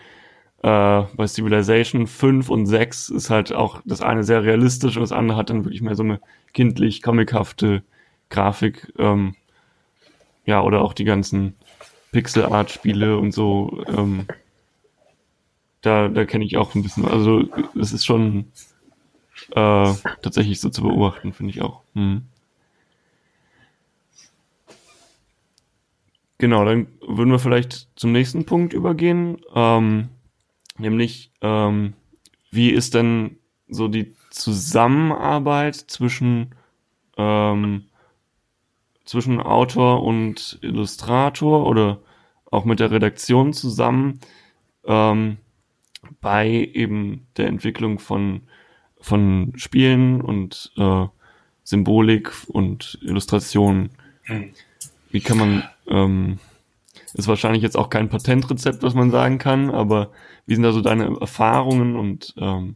[0.64, 5.12] äh, bei Civilization 5 und 6 ist halt auch das eine sehr realistisch und das
[5.12, 6.20] andere hat dann wirklich mehr so eine
[6.54, 7.84] kindlich, comichafte
[8.30, 8.92] Grafik.
[8.98, 9.36] Ähm,
[10.46, 11.56] ja, oder auch die ganzen
[12.12, 13.84] Pixel-Art-Spiele und so.
[13.88, 14.26] Ähm,
[15.82, 17.06] da da kenne ich auch ein bisschen.
[17.06, 17.44] Also
[17.80, 18.46] es ist schon
[19.52, 21.82] äh, tatsächlich so zu beobachten, finde ich auch.
[21.94, 22.24] Hm.
[26.38, 30.10] Genau, dann würden wir vielleicht zum nächsten Punkt übergehen, ähm,
[30.78, 31.94] nämlich ähm,
[32.52, 36.54] wie ist denn so die Zusammenarbeit zwischen
[37.18, 37.86] ähm,
[39.06, 42.00] zwischen Autor und Illustrator oder
[42.52, 44.20] auch mit der Redaktion zusammen
[44.86, 45.38] ähm,
[46.22, 48.42] bei eben der Entwicklung von
[49.00, 51.06] von Spielen und äh,
[51.64, 53.90] Symbolik und Illustration.
[54.28, 54.52] Mhm.
[55.12, 56.40] Wie kann man ähm,
[57.14, 60.12] ist wahrscheinlich jetzt auch kein Patentrezept, was man sagen kann, aber
[60.46, 62.76] wie sind da so deine Erfahrungen und ähm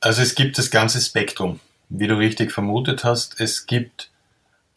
[0.00, 3.40] also es gibt das ganze Spektrum, wie du richtig vermutet hast.
[3.40, 4.10] Es gibt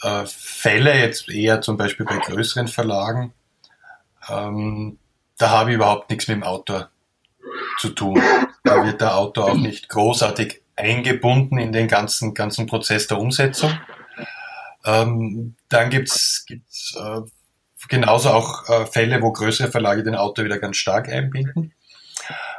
[0.02, 3.34] äh, Fälle, jetzt eher zum Beispiel bei größeren Verlagen,
[4.30, 4.98] ähm,
[5.38, 6.90] da habe ich überhaupt nichts mit dem Autor
[7.80, 8.22] zu tun.
[8.64, 13.72] Da wird der Autor auch nicht großartig eingebunden in den ganzen, ganzen Prozess der Umsetzung.
[14.90, 17.22] Ähm, dann gibt's gibt's äh,
[17.88, 21.74] genauso auch äh, Fälle, wo größere Verlage den Autor wieder ganz stark einbinden.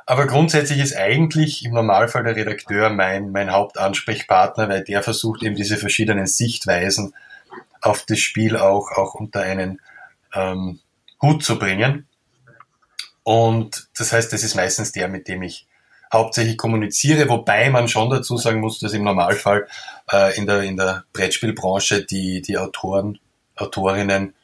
[0.07, 5.55] Aber grundsätzlich ist eigentlich im Normalfall der Redakteur mein, mein Hauptansprechpartner, weil der versucht eben
[5.55, 7.15] diese verschiedenen Sichtweisen
[7.81, 9.81] auf das Spiel auch, auch unter einen
[10.35, 10.81] ähm,
[11.23, 12.09] Hut zu bringen.
[13.23, 15.67] Und das heißt, das ist meistens der, mit dem ich
[16.13, 19.69] hauptsächlich kommuniziere, wobei man schon dazu sagen muss, dass im Normalfall
[20.11, 23.19] äh, in, der, in der Brettspielbranche die, die Autoren,
[23.57, 24.35] Autorinnen,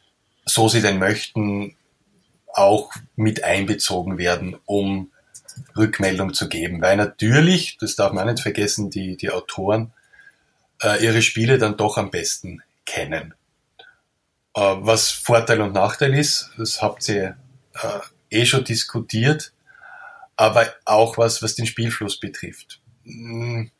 [0.45, 1.77] so sie denn möchten,
[2.53, 5.11] auch mit einbezogen werden, um
[5.77, 6.81] Rückmeldung zu geben.
[6.81, 9.93] Weil natürlich, das darf man nicht vergessen, die, die Autoren
[10.83, 13.35] äh, ihre Spiele dann doch am besten kennen.
[14.55, 17.37] Äh, was Vorteil und Nachteil ist, das habt ihr
[17.75, 19.53] äh, eh schon diskutiert,
[20.37, 22.81] aber auch was, was den Spielfluss betrifft.
[23.05, 23.70] Hm,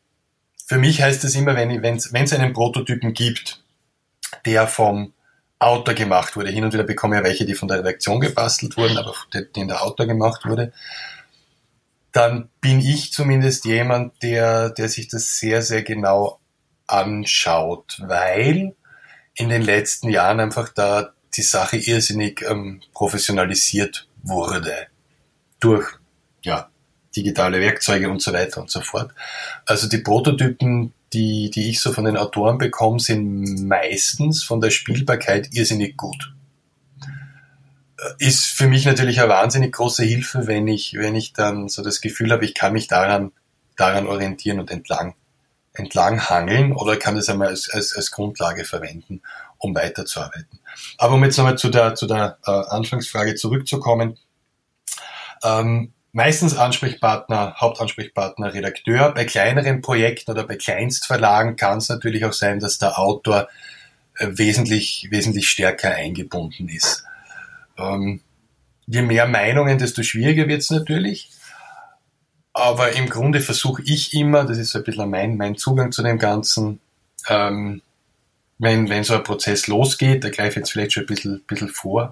[0.65, 3.63] für mich heißt es immer, wenn es einen Prototypen gibt,
[4.45, 5.13] der vom
[5.59, 6.49] Autor gemacht wurde.
[6.49, 9.13] Hin und wieder bekomme ich ja welche, die von der Redaktion gebastelt wurden, aber
[9.55, 10.73] den der Autor gemacht wurde.
[12.11, 16.39] Dann bin ich zumindest jemand, der, der sich das sehr, sehr genau
[16.85, 18.75] anschaut, weil
[19.35, 24.87] in den letzten Jahren einfach da die Sache irrsinnig ähm, professionalisiert wurde.
[25.59, 25.87] Durch,
[26.47, 26.69] ja,
[27.15, 29.11] digitale Werkzeuge und so weiter und so fort.
[29.65, 34.69] Also die Prototypen, die, die ich so von den Autoren bekomme, sind meistens von der
[34.69, 36.33] Spielbarkeit irrsinnig gut.
[38.19, 42.01] Ist für mich natürlich eine wahnsinnig große Hilfe, wenn ich, wenn ich dann so das
[42.01, 43.31] Gefühl habe, ich kann mich daran,
[43.75, 45.15] daran orientieren und entlang,
[45.73, 49.21] entlang hangeln oder kann das einmal als, als, als Grundlage verwenden,
[49.57, 50.59] um weiterzuarbeiten.
[50.97, 54.17] Aber um jetzt nochmal zu der, zu der äh, Anfangsfrage zurückzukommen,
[55.43, 59.13] ähm, meistens Ansprechpartner, Hauptansprechpartner, Redakteur.
[59.13, 63.47] Bei kleineren Projekten oder bei Kleinstverlagen kann es natürlich auch sein, dass der Autor
[64.17, 67.03] äh, wesentlich, wesentlich stärker eingebunden ist.
[67.77, 68.21] Ähm,
[68.87, 71.29] je mehr Meinungen, desto schwieriger wird es natürlich.
[72.51, 76.01] Aber im Grunde versuche ich immer, das ist so ein bisschen mein, mein Zugang zu
[76.01, 76.79] dem Ganzen,
[77.29, 77.83] ähm,
[78.57, 81.69] wenn, wenn so ein Prozess losgeht, da greife ich jetzt vielleicht schon ein bisschen, bisschen
[81.69, 82.11] vor,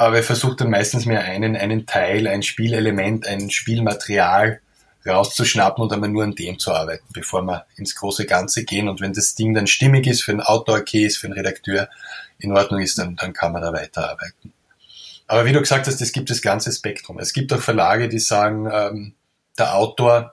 [0.00, 4.62] aber er versucht dann meistens mehr einen, einen Teil, ein Spielelement, ein Spielmaterial
[5.04, 8.88] rauszuschnappen und einmal nur an dem zu arbeiten, bevor wir ins große Ganze gehen.
[8.88, 11.90] Und wenn das Ding dann stimmig ist für einen Outdoor-Case, für einen Redakteur,
[12.38, 14.54] in Ordnung ist, dann, dann kann man da weiterarbeiten.
[15.26, 17.18] Aber wie du gesagt hast, es gibt das ganze Spektrum.
[17.18, 19.14] Es gibt auch Verlage, die sagen, ähm,
[19.58, 20.32] der Autor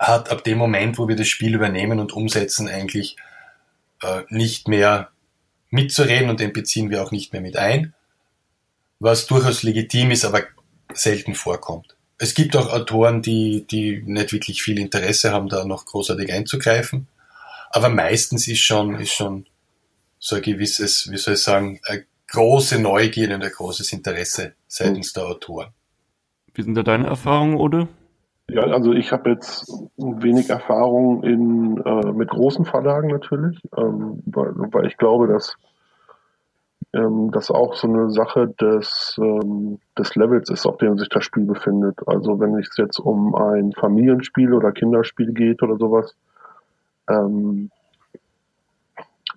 [0.00, 3.14] hat ab dem Moment, wo wir das Spiel übernehmen und umsetzen, eigentlich
[4.02, 5.10] äh, nicht mehr
[5.70, 7.94] mitzureden und den beziehen wir auch nicht mehr mit ein
[9.02, 10.42] was durchaus legitim ist, aber
[10.94, 11.96] selten vorkommt.
[12.18, 17.08] Es gibt auch Autoren, die, die nicht wirklich viel Interesse haben, da noch großartig einzugreifen.
[17.70, 19.46] Aber meistens ist schon, ist schon
[20.18, 25.12] so ein gewisses, wie soll ich sagen, eine große Neugierde und ein großes Interesse seitens
[25.12, 25.68] der Autoren.
[26.54, 27.88] Wie sind da deine Erfahrungen, Ode?
[28.50, 34.52] Ja, also ich habe jetzt wenig Erfahrung in, äh, mit großen Verlagen natürlich, ähm, weil,
[34.54, 35.56] weil ich glaube, dass
[36.94, 41.24] ähm, das auch so eine Sache des, ähm, des Levels ist, auf dem sich das
[41.24, 41.98] Spiel befindet.
[42.06, 46.14] Also wenn es jetzt um ein Familienspiel oder Kinderspiel geht oder sowas,
[47.08, 47.70] ähm,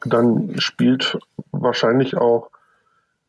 [0.06, 1.18] dann spielt
[1.52, 2.50] wahrscheinlich auch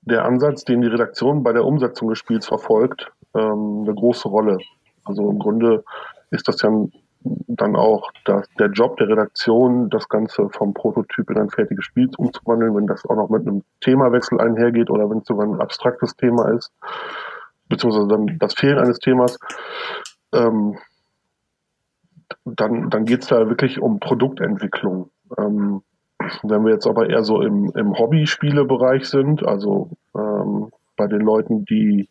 [0.02, 4.58] der Ansatz, den die Redaktion bei der Umsetzung des Spiels verfolgt, ähm, eine große Rolle.
[5.04, 5.84] Also im Grunde
[6.30, 6.92] ist das ja ein
[7.46, 12.10] dann auch das, der Job der Redaktion, das Ganze vom Prototyp in ein fertiges Spiel
[12.16, 16.16] umzuwandeln, wenn das auch noch mit einem Themawechsel einhergeht oder wenn es sogar ein abstraktes
[16.16, 16.72] Thema ist,
[17.68, 19.38] beziehungsweise dann das Fehlen eines Themas,
[20.32, 20.78] ähm,
[22.44, 25.10] dann, dann geht es da wirklich um Produktentwicklung.
[25.38, 25.82] Ähm,
[26.42, 31.64] wenn wir jetzt aber eher so im, im Hobby-Spiele-Bereich sind, also ähm, bei den Leuten,
[31.64, 32.08] die,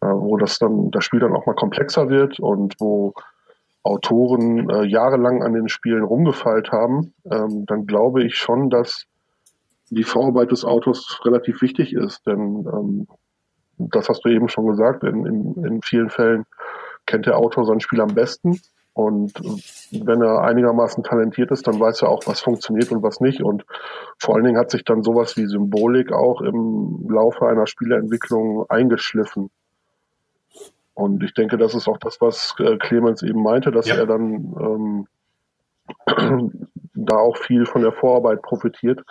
[0.00, 3.14] äh, wo das dann, das Spiel dann auch mal komplexer wird und wo
[3.82, 9.06] Autoren äh, jahrelang an den Spielen rumgefeilt haben, ähm, dann glaube ich schon, dass
[9.90, 12.26] die Vorarbeit des Autors relativ wichtig ist.
[12.26, 13.08] Denn ähm,
[13.78, 16.44] das hast du eben schon gesagt, in, in, in vielen Fällen
[17.06, 18.60] kennt der Autor sein Spiel am besten.
[18.92, 19.32] Und
[19.92, 23.42] wenn er einigermaßen talentiert ist, dann weiß er auch, was funktioniert und was nicht.
[23.42, 23.64] Und
[24.18, 29.50] vor allen Dingen hat sich dann sowas wie Symbolik auch im Laufe einer Spieleentwicklung eingeschliffen.
[30.98, 33.94] Und ich denke, das ist auch das, was äh, Clemens eben meinte, dass ja.
[33.94, 35.06] er dann ähm,
[36.94, 39.04] da auch viel von der Vorarbeit profitiert.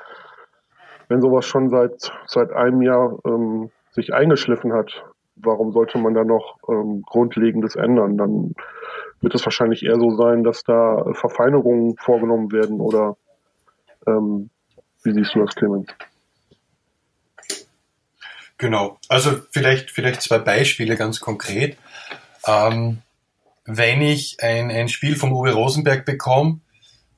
[1.07, 5.01] Wenn sowas schon seit, seit einem Jahr ähm, sich eingeschliffen hat,
[5.37, 8.17] warum sollte man da noch ähm, Grundlegendes ändern?
[8.17, 8.53] Dann
[9.21, 13.15] wird es wahrscheinlich eher so sein, dass da Verfeinerungen vorgenommen werden oder
[14.05, 14.49] ähm,
[15.03, 15.87] wie siehst du das, Clemens?
[18.57, 18.99] Genau.
[19.07, 21.77] Also vielleicht, vielleicht zwei Beispiele ganz konkret.
[22.45, 23.01] Ähm,
[23.65, 26.61] wenn ich ein, ein Spiel vom Uwe Rosenberg bekomme,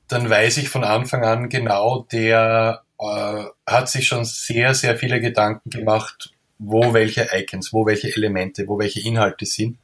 [0.08, 5.20] dann weiß ich von Anfang an genau, der äh, hat sich schon sehr, sehr viele
[5.20, 9.78] Gedanken gemacht, wo welche Icons, wo welche Elemente, wo welche Inhalte sind.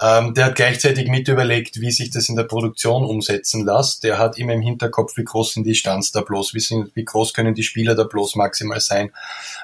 [0.00, 4.04] Ähm, der hat gleichzeitig mit überlegt, wie sich das in der Produktion umsetzen lässt.
[4.04, 7.54] Der hat immer im Hinterkopf, wie groß sind die Standstablos, wie, sind, wie groß können
[7.54, 9.12] die Spieler da bloß maximal sein,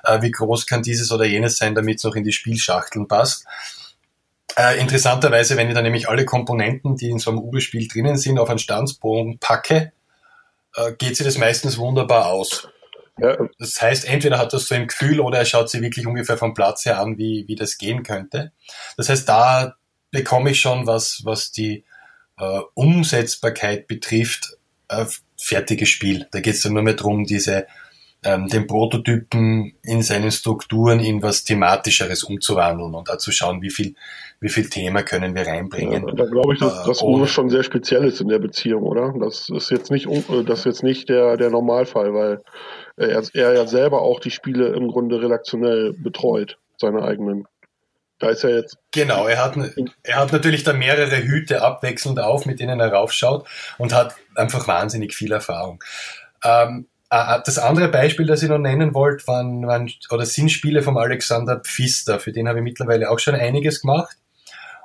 [0.04, 3.46] äh, wie groß kann dieses oder jenes sein, damit es noch in die Spielschachteln passt.
[4.56, 8.38] Äh, interessanterweise, wenn ich dann nämlich alle Komponenten, die in so einem Uber-Spiel drinnen sind,
[8.38, 9.92] auf einen Standsbogen packe,
[10.74, 12.68] äh, geht sich das meistens wunderbar aus.
[13.18, 13.36] Ja.
[13.58, 16.54] Das heißt, entweder hat er so ein Gefühl oder er schaut sich wirklich ungefähr vom
[16.54, 18.52] Platz her an, wie, wie das gehen könnte.
[18.96, 19.74] Das heißt, da
[20.10, 21.84] bekomme ich schon was, was die
[22.38, 24.56] äh, Umsetzbarkeit betrifft,
[24.88, 26.26] äh, fertiges Spiel.
[26.30, 27.66] Da geht es dann nur mehr darum, diese
[28.24, 33.70] ähm, den Prototypen in seinen Strukturen in was thematischeres umzuwandeln und da zu schauen, wie
[33.70, 33.94] viel,
[34.40, 36.08] wie viel Thema können wir reinbringen.
[36.08, 39.14] Ja, da glaube ich, dass das äh, schon sehr speziell ist in der Beziehung, oder?
[39.20, 42.42] Das ist jetzt nicht, äh, das ist jetzt nicht der, der Normalfall, weil
[42.96, 47.46] er, er ja selber auch die Spiele im Grunde redaktionell betreut, seine eigenen.
[48.18, 48.78] Da ist er jetzt.
[48.90, 49.56] Genau, er hat,
[50.02, 53.46] er hat natürlich da mehrere Hüte abwechselnd auf, mit denen er raufschaut
[53.78, 55.82] und hat einfach wahnsinnig viel Erfahrung.
[56.44, 60.98] Ähm, das andere Beispiel, das ich noch nennen wollte, waren, waren oder sind Spiele vom
[60.98, 62.20] Alexander Pfister.
[62.20, 64.16] Für den habe ich mittlerweile auch schon einiges gemacht.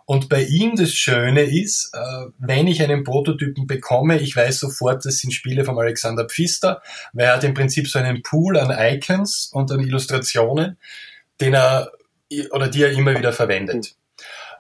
[0.06, 5.06] Und bei ihm das Schöne ist, äh, wenn ich einen Prototypen bekomme, ich weiß sofort,
[5.06, 6.82] das sind Spiele vom Alexander Pfister,
[7.14, 10.78] weil er hat im Prinzip so einen Pool an Icons und an Illustrationen,
[11.40, 11.92] den er
[12.52, 13.96] oder die er immer wieder verwendet.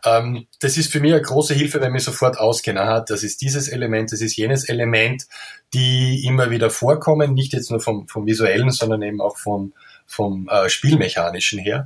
[0.05, 3.41] Ähm, das ist für mich eine große Hilfe, weil mir sofort auskenne, hat, das ist
[3.41, 5.25] dieses Element, das ist jenes Element,
[5.73, 9.73] die immer wieder vorkommen, nicht jetzt nur vom, vom visuellen, sondern eben auch vom,
[10.05, 11.85] vom äh, spielmechanischen her.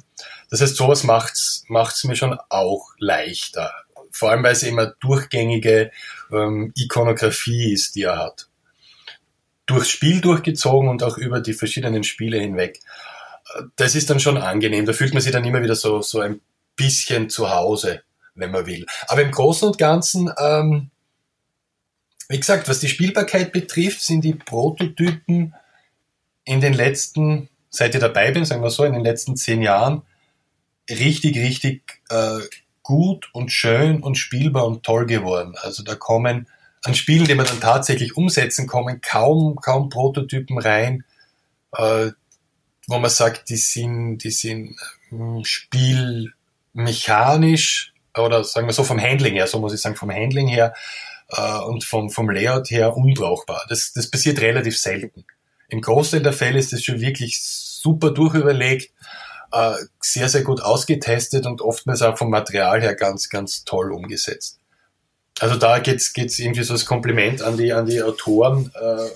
[0.49, 3.71] Das heißt, sowas macht's macht's mir schon auch leichter.
[4.11, 5.91] Vor allem, weil es immer durchgängige
[6.31, 8.47] ähm, Ikonografie ist, die er hat.
[9.67, 12.79] Durchs Spiel durchgezogen und auch über die verschiedenen Spiele hinweg.
[13.75, 14.85] Das ist dann schon angenehm.
[14.85, 16.41] Da fühlt man sich dann immer wieder so, so ein
[16.75, 18.01] bisschen zu Hause
[18.37, 18.85] wenn man will.
[19.07, 20.89] Aber im Großen und Ganzen, ähm,
[22.29, 25.53] wie gesagt, was die Spielbarkeit betrifft, sind die Prototypen
[26.45, 30.03] in den letzten, seit ich dabei bin, sagen wir so, in den letzten zehn Jahren
[30.89, 32.39] richtig, richtig äh,
[32.83, 35.55] gut und schön und spielbar und toll geworden.
[35.61, 36.47] Also da kommen
[36.83, 41.03] an Spielen, die man dann tatsächlich umsetzen, kommen kaum, kaum Prototypen rein,
[41.73, 42.11] äh,
[42.87, 44.77] wo man sagt, die sind, die sind
[45.11, 50.47] äh, spielmechanisch oder sagen wir so vom Handling her, so muss ich sagen, vom Handling
[50.47, 50.73] her
[51.29, 53.65] äh, und vom, vom Layout her unbrauchbar.
[53.69, 55.25] Das, das passiert relativ selten.
[55.69, 58.91] Im Großteil der Fälle ist das schon wirklich super durchüberlegt,
[59.51, 64.59] äh, sehr, sehr gut ausgetestet und oftmals auch vom Material her ganz, ganz toll umgesetzt.
[65.39, 69.07] Also da geht's geht's irgendwie so das Kompliment an die, an die Autoren, äh,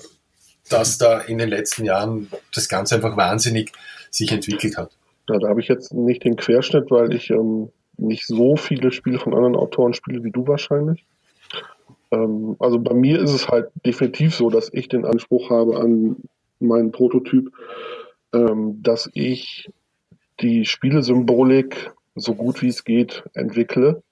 [0.68, 3.72] dass da in den letzten Jahren das Ganze einfach wahnsinnig
[4.10, 4.90] sich entwickelt hat.
[5.28, 9.18] Ja, da habe ich jetzt nicht den Querschnitt, weil ich ähm, nicht so viele Spiele
[9.18, 11.04] von anderen Autoren spiele wie du wahrscheinlich.
[12.10, 16.16] Ähm, also bei mir ist es halt definitiv so, dass ich den Anspruch habe an
[16.60, 17.52] meinen Prototyp,
[18.32, 19.70] ähm, dass ich
[20.40, 24.02] die Spielesymbolik so gut wie es geht entwickle,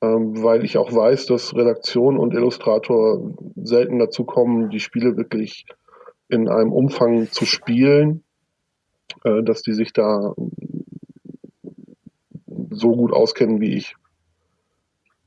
[0.00, 5.66] weil ich auch weiß, dass Redaktion und Illustrator selten dazu kommen, die Spiele wirklich
[6.28, 8.22] in einem Umfang zu spielen,
[9.24, 10.34] äh, dass die sich da
[12.70, 13.94] so gut auskennen wie ich.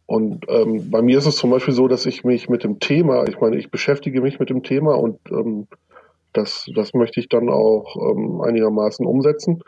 [0.05, 3.27] Und ähm, bei mir ist es zum Beispiel so, dass ich mich mit dem Thema,
[3.27, 5.67] ich meine, ich beschäftige mich mit dem Thema und ähm,
[6.33, 9.61] das, das möchte ich dann auch ähm, einigermaßen umsetzen.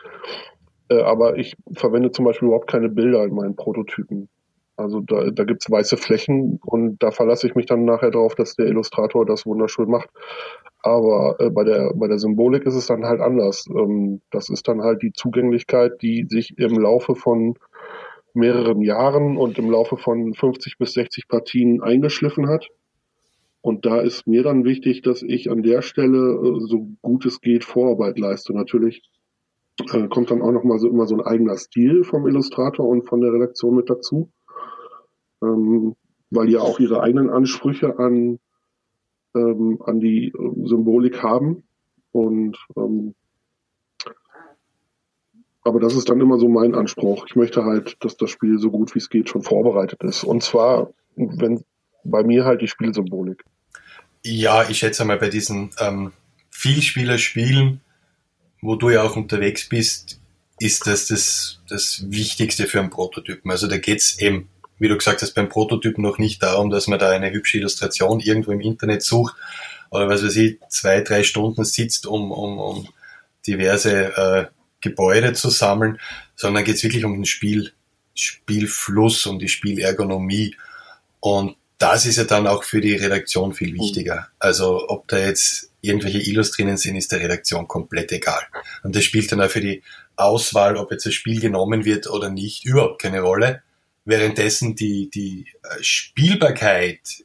[0.88, 4.28] Äh, aber ich verwende zum Beispiel überhaupt keine Bilder in meinen Prototypen.
[4.76, 8.34] Also da, da gibt es weiße Flächen und da verlasse ich mich dann nachher darauf,
[8.34, 10.08] dass der Illustrator das wunderschön macht.
[10.82, 13.66] Aber äh, bei, der, bei der Symbolik ist es dann halt anders.
[13.68, 17.54] Ähm, das ist dann halt die Zugänglichkeit, die sich im Laufe von
[18.34, 22.68] mehreren Jahren und im Laufe von 50 bis 60 Partien eingeschliffen hat.
[23.60, 27.40] Und da ist mir dann wichtig, dass ich an der Stelle, äh, so gut es
[27.40, 28.52] geht, Vorarbeit leiste.
[28.54, 29.02] Natürlich
[29.92, 33.20] äh, kommt dann auch nochmal so immer so ein eigener Stil vom Illustrator und von
[33.20, 34.30] der Redaktion mit dazu.
[35.42, 35.96] Ähm,
[36.30, 38.38] weil die ja auch ihre eigenen Ansprüche an,
[39.34, 41.64] ähm, an die äh, Symbolik haben.
[42.12, 43.14] Und ähm,
[45.64, 47.26] aber das ist dann immer so mein Anspruch.
[47.28, 50.24] Ich möchte halt, dass das Spiel so gut wie es geht schon vorbereitet ist.
[50.24, 51.62] Und zwar, wenn
[52.04, 53.44] bei mir halt die Spielsymbolik.
[54.24, 56.12] Ja, ich schätze mal bei diesen ähm,
[56.50, 57.80] Vielspieler-Spielen,
[58.60, 60.20] wo du ja auch unterwegs bist,
[60.58, 63.50] ist das das, das Wichtigste für einen Prototypen.
[63.50, 64.48] Also da geht's eben,
[64.82, 68.18] wie du gesagt hast, beim Prototypen noch nicht darum, dass man da eine hübsche Illustration
[68.18, 69.36] irgendwo im Internet sucht
[69.90, 72.88] oder was weiß ich, zwei, drei Stunden sitzt, um, um, um
[73.46, 74.46] diverse äh,
[74.80, 76.00] Gebäude zu sammeln,
[76.34, 77.70] sondern geht es wirklich um den Spiel,
[78.16, 80.56] Spielfluss, um die Spielergonomie.
[81.20, 84.30] Und das ist ja dann auch für die Redaktion viel wichtiger.
[84.40, 88.42] Also ob da jetzt irgendwelche Illus drinnen sind, ist der Redaktion komplett egal.
[88.82, 89.84] Und das spielt dann auch für die
[90.16, 93.62] Auswahl, ob jetzt das Spiel genommen wird oder nicht, überhaupt keine Rolle.
[94.04, 97.24] Währenddessen die, die äh, Spielbarkeit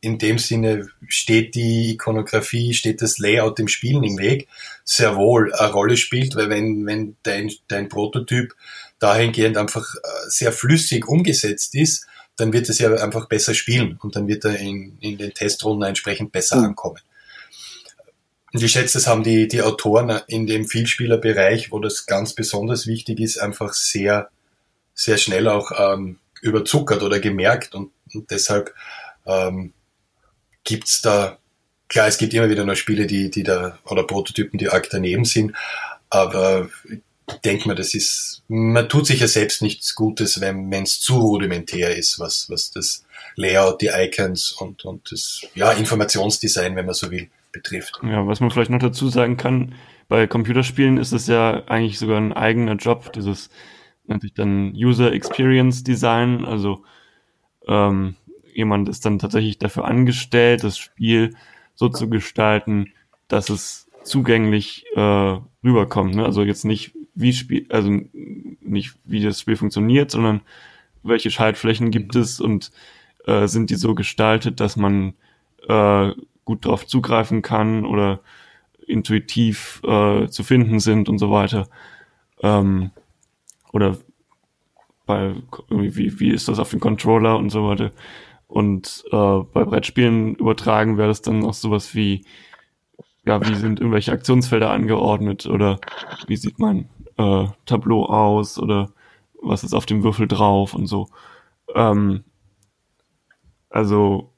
[0.00, 4.48] in dem Sinne steht die Ikonografie, steht das Layout dem Spielen im Weg,
[4.84, 8.54] sehr wohl eine Rolle spielt, weil wenn, wenn dein, dein Prototyp
[9.00, 12.06] dahingehend einfach äh, sehr flüssig umgesetzt ist,
[12.36, 15.88] dann wird es ja einfach besser spielen und dann wird er in, in den Testrunden
[15.88, 16.64] entsprechend besser mhm.
[16.66, 17.00] ankommen.
[18.52, 22.86] Und ich schätze, das haben die, die Autoren in dem Vielspielerbereich, wo das ganz besonders
[22.86, 24.30] wichtig ist, einfach sehr,
[24.98, 28.74] sehr schnell auch ähm, überzuckert oder gemerkt und, und deshalb
[29.26, 29.72] ähm,
[30.64, 31.38] gibt's da,
[31.88, 35.24] klar, es gibt immer wieder noch Spiele, die, die da, oder Prototypen, die arg daneben
[35.24, 35.54] sind,
[36.10, 37.00] aber ich
[37.44, 41.96] denke mal, das ist, man tut sich ja selbst nichts Gutes, wenn es zu rudimentär
[41.96, 43.04] ist, was, was das
[43.36, 48.00] Layout, die Icons und, und das ja, Informationsdesign, wenn man so will, betrifft.
[48.02, 49.74] Ja, was man vielleicht noch dazu sagen kann,
[50.08, 53.48] bei Computerspielen ist es ja eigentlich sogar ein eigener Job, dieses
[54.08, 56.84] nennt sich dann User Experience Design, also
[57.66, 58.16] ähm,
[58.52, 61.36] jemand ist dann tatsächlich dafür angestellt, das Spiel
[61.74, 62.92] so zu gestalten,
[63.28, 66.14] dass es zugänglich äh, rüberkommt.
[66.14, 66.24] Ne?
[66.24, 67.90] Also jetzt nicht wie Spiel, also
[68.60, 70.40] nicht wie das Spiel funktioniert, sondern
[71.02, 72.72] welche Schaltflächen gibt es und
[73.26, 75.14] äh, sind die so gestaltet, dass man
[75.68, 76.12] äh,
[76.44, 78.20] gut darauf zugreifen kann oder
[78.86, 81.68] intuitiv äh, zu finden sind und so weiter.
[82.42, 82.90] Ähm,
[83.72, 83.96] oder
[85.06, 85.34] bei
[85.70, 87.92] wie, wie ist das auf dem Controller und so weiter.
[88.46, 92.24] Und äh, bei Brettspielen übertragen wäre das dann auch sowas wie,
[93.24, 95.78] ja, wie sind irgendwelche Aktionsfelder angeordnet oder
[96.26, 96.88] wie sieht mein
[97.18, 98.92] äh, Tableau aus oder
[99.40, 101.08] was ist auf dem Würfel drauf und so.
[101.74, 102.24] Ähm,
[103.70, 104.32] also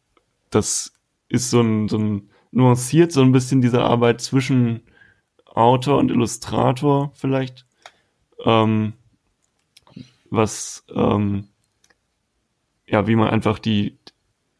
[0.51, 0.93] das
[1.29, 4.83] ist so ein, so ein nuanciert so ein bisschen diese Arbeit zwischen
[5.47, 7.67] Autor und Illustrator vielleicht,
[8.45, 8.95] ähm,
[10.31, 11.49] was ähm,
[12.91, 13.97] ja, wie man einfach die,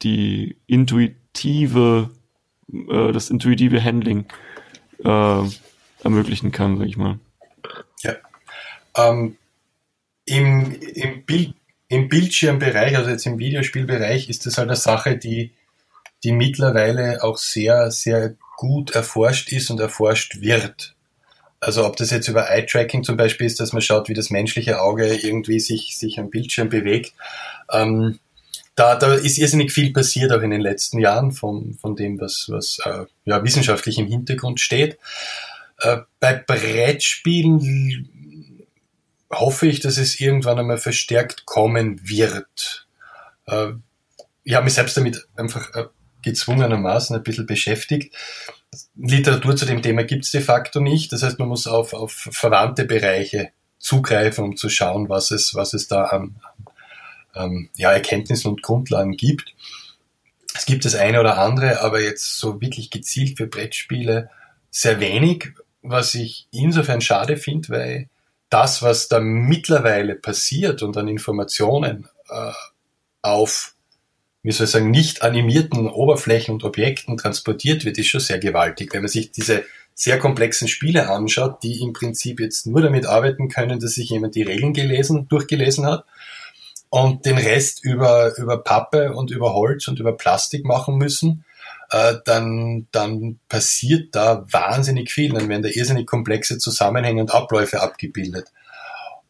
[0.03, 2.11] die intuitive,
[2.73, 4.27] äh, das intuitive Handling
[5.05, 5.43] äh,
[6.03, 7.19] ermöglichen kann, sag ich mal.
[8.03, 8.15] Ja.
[8.97, 9.37] Ähm,
[10.25, 11.55] im, im, Bild,
[11.89, 15.53] Im Bildschirmbereich, also jetzt im Videospielbereich, ist das halt eine Sache, die,
[16.23, 20.95] die mittlerweile auch sehr, sehr gut erforscht ist und erforscht wird.
[21.61, 24.81] Also ob das jetzt über Eye-Tracking zum Beispiel ist, dass man schaut, wie das menschliche
[24.81, 27.13] Auge irgendwie sich, sich am Bildschirm bewegt.
[27.71, 28.19] Ähm,
[28.75, 32.47] da, da ist irrsinnig viel passiert auch in den letzten Jahren von, von dem, was,
[32.49, 34.99] was äh, ja, wissenschaftlich im Hintergrund steht.
[35.81, 37.59] Äh, bei Brettspielen
[39.31, 42.87] hoffe ich, dass es irgendwann einmal verstärkt kommen wird.
[43.47, 43.73] Äh,
[44.45, 45.87] ich habe mich selbst damit einfach äh,
[46.23, 48.15] gezwungenermaßen ein bisschen beschäftigt.
[48.97, 51.13] Literatur zu dem Thema gibt es de facto nicht.
[51.13, 55.75] Das heißt, man muss auf, auf verwandte Bereiche zugreifen, um zu schauen, was es, was
[55.75, 56.37] es da an,
[57.35, 59.55] ähm, ja, Erkenntnissen und Grundlagen gibt.
[60.55, 64.31] Es gibt das eine oder andere, aber jetzt so wirklich gezielt für Brettspiele
[64.71, 65.53] sehr wenig,
[65.83, 68.09] was ich insofern schade finde, weil
[68.51, 72.53] das, was da mittlerweile passiert und an Informationen äh,
[73.23, 73.75] auf
[74.43, 78.93] wie soll ich sagen, nicht animierten Oberflächen und Objekten transportiert wird, ist schon sehr gewaltig.
[78.93, 79.65] Wenn man sich diese
[79.95, 84.35] sehr komplexen Spiele anschaut, die im Prinzip jetzt nur damit arbeiten können, dass sich jemand
[84.35, 86.05] die Regeln gelesen, durchgelesen hat
[86.89, 91.45] und den Rest über, über Pappe und über Holz und über Plastik machen müssen,
[91.91, 95.33] äh, dann, dann passiert da wahnsinnig viel.
[95.33, 98.49] Dann werden da irrsinnig komplexe Zusammenhänge und Abläufe abgebildet.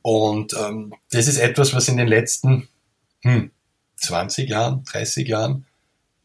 [0.03, 2.69] Und ähm, das ist etwas, was in den letzten
[3.23, 3.51] hm,
[4.01, 5.67] 20 Jahren, 30 Jahren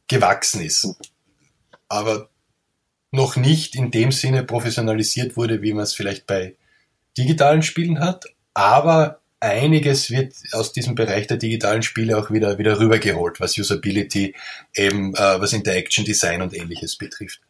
[0.08, 0.96] gewachsen ist.
[1.88, 2.30] Aber
[3.12, 6.56] noch nicht in dem Sinne professionalisiert wurde, wie man es vielleicht bei
[7.18, 8.26] digitalen Spielen hat.
[8.54, 14.36] Aber einiges wird aus diesem Bereich der digitalen Spiele auch wieder, wieder rübergeholt, was Usability,
[14.74, 17.42] eben äh, was Interaction Design und ähnliches betrifft.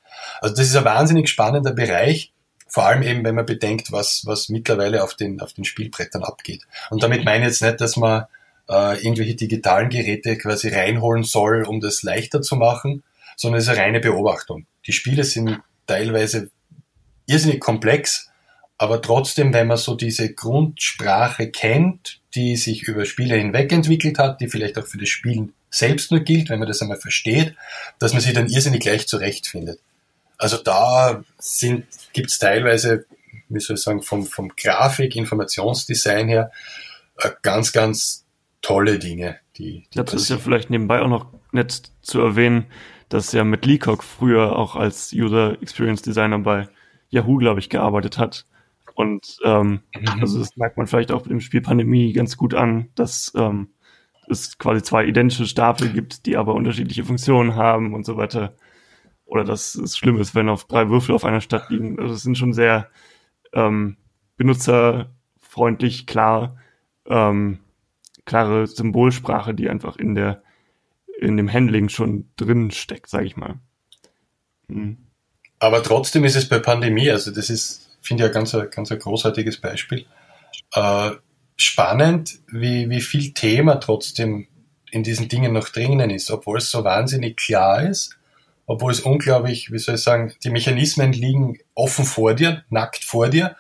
[0.42, 2.34] Also das ist ein wahnsinnig spannender Bereich,
[2.68, 6.64] vor allem eben, wenn man bedenkt, was, was mittlerweile auf den, auf den Spielbrettern abgeht.
[6.90, 8.26] Und damit meine ich jetzt nicht, dass man
[8.70, 13.04] äh, irgendwelche digitalen Geräte quasi reinholen soll, um das leichter zu machen,
[13.36, 14.66] sondern es ist eine reine Beobachtung.
[14.88, 16.50] Die Spiele sind teilweise
[17.28, 18.30] irrsinnig komplex,
[18.78, 24.42] aber trotzdem, wenn man so diese Grundsprache kennt, die sich über Spiele hinweg entwickelt hat,
[24.42, 27.56] die vielleicht auch für das Spielen selbst nur gilt, wenn man das einmal versteht,
[28.00, 29.80] dass man sich dann irrsinnig leicht zurechtfindet.
[30.38, 33.06] Also da sind, gibt's teilweise,
[33.48, 36.52] wie soll ich sagen, vom, vom Grafik, Informationsdesign her,
[37.18, 38.25] äh, ganz, ganz
[38.66, 42.66] tolle Dinge, die, die Das ist ja vielleicht nebenbei auch noch nett zu erwähnen,
[43.10, 46.68] dass ja mit Leacock früher auch als User Experience Designer bei
[47.10, 48.46] Yahoo, glaube ich, gearbeitet hat.
[48.96, 50.22] Und ähm, mhm.
[50.22, 53.70] also das merkt man vielleicht auch im Spiel Pandemie ganz gut an, dass, ähm,
[54.28, 58.56] es quasi zwei identische Stapel gibt, die aber unterschiedliche Funktionen haben und so weiter.
[59.26, 62.00] Oder dass es schlimm ist, wenn auf drei Würfel auf einer Stadt liegen.
[62.00, 62.90] Also es sind schon sehr
[63.54, 63.98] ähm,
[64.38, 66.58] benutzerfreundlich, klar,
[67.08, 67.60] ähm,
[68.26, 70.42] klare Symbolsprache, die einfach in der
[71.20, 73.56] in dem Handling schon drin steckt, sage ich mal.
[74.68, 74.98] Mhm.
[75.60, 79.00] Aber trotzdem ist es bei Pandemie, also das ist, finde ich, ein ganz, ganz ein
[79.00, 80.06] großartiges Beispiel.
[80.74, 81.12] Äh,
[81.56, 84.48] spannend, wie, wie viel Thema trotzdem
[84.92, 88.18] in diesen Dingen noch drinnen ist, obwohl es so wahnsinnig klar ist,
[88.66, 93.30] obwohl es unglaublich, wie soll ich sagen, die Mechanismen liegen offen vor dir, nackt vor
[93.30, 93.56] dir,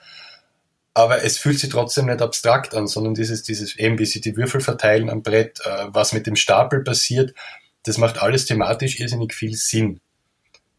[0.95, 4.37] aber es fühlt sich trotzdem nicht abstrakt an, sondern dieses, dieses eben, wie sich die
[4.37, 7.35] Würfel verteilen am Brett, äh, was mit dem Stapel passiert,
[7.83, 9.99] das macht alles thematisch irrsinnig viel Sinn.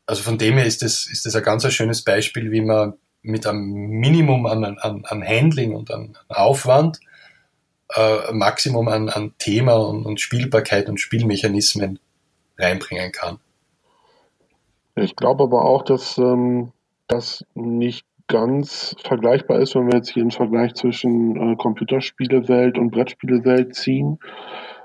[0.06, 2.94] Also von dem her ist das, ist das ein ganz ein schönes Beispiel, wie man
[3.20, 6.98] mit einem Minimum an, an, an Handling und an, Aufwand
[7.94, 11.98] äh, Maximum an, an Thema und, und Spielbarkeit und Spielmechanismen
[12.56, 13.38] reinbringen kann.
[14.94, 16.72] Ich glaube aber auch, dass ähm,
[17.06, 22.90] das nicht ganz vergleichbar ist, wenn wir jetzt hier einen Vergleich zwischen äh, Computerspielewelt und
[22.90, 24.18] Brettspielewelt ziehen,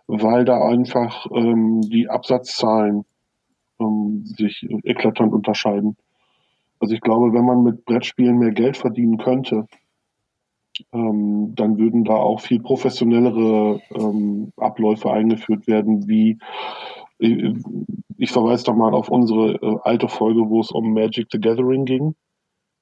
[0.07, 3.05] weil da einfach ähm, die Absatzzahlen
[3.79, 5.97] ähm, sich eklatant unterscheiden.
[6.79, 9.67] Also ich glaube, wenn man mit Brettspielen mehr Geld verdienen könnte,
[10.93, 16.39] ähm, dann würden da auch viel professionellere ähm, Abläufe eingeführt werden, wie
[17.19, 17.55] ich,
[18.17, 21.85] ich verweise doch mal auf unsere äh, alte Folge, wo es um Magic the Gathering
[21.85, 22.15] ging.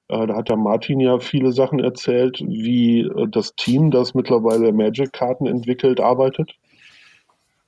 [0.09, 4.73] Äh, da hat der Martin ja viele Sachen erzählt, wie äh, das Team, das mittlerweile
[4.73, 6.55] Magic-Karten entwickelt, arbeitet.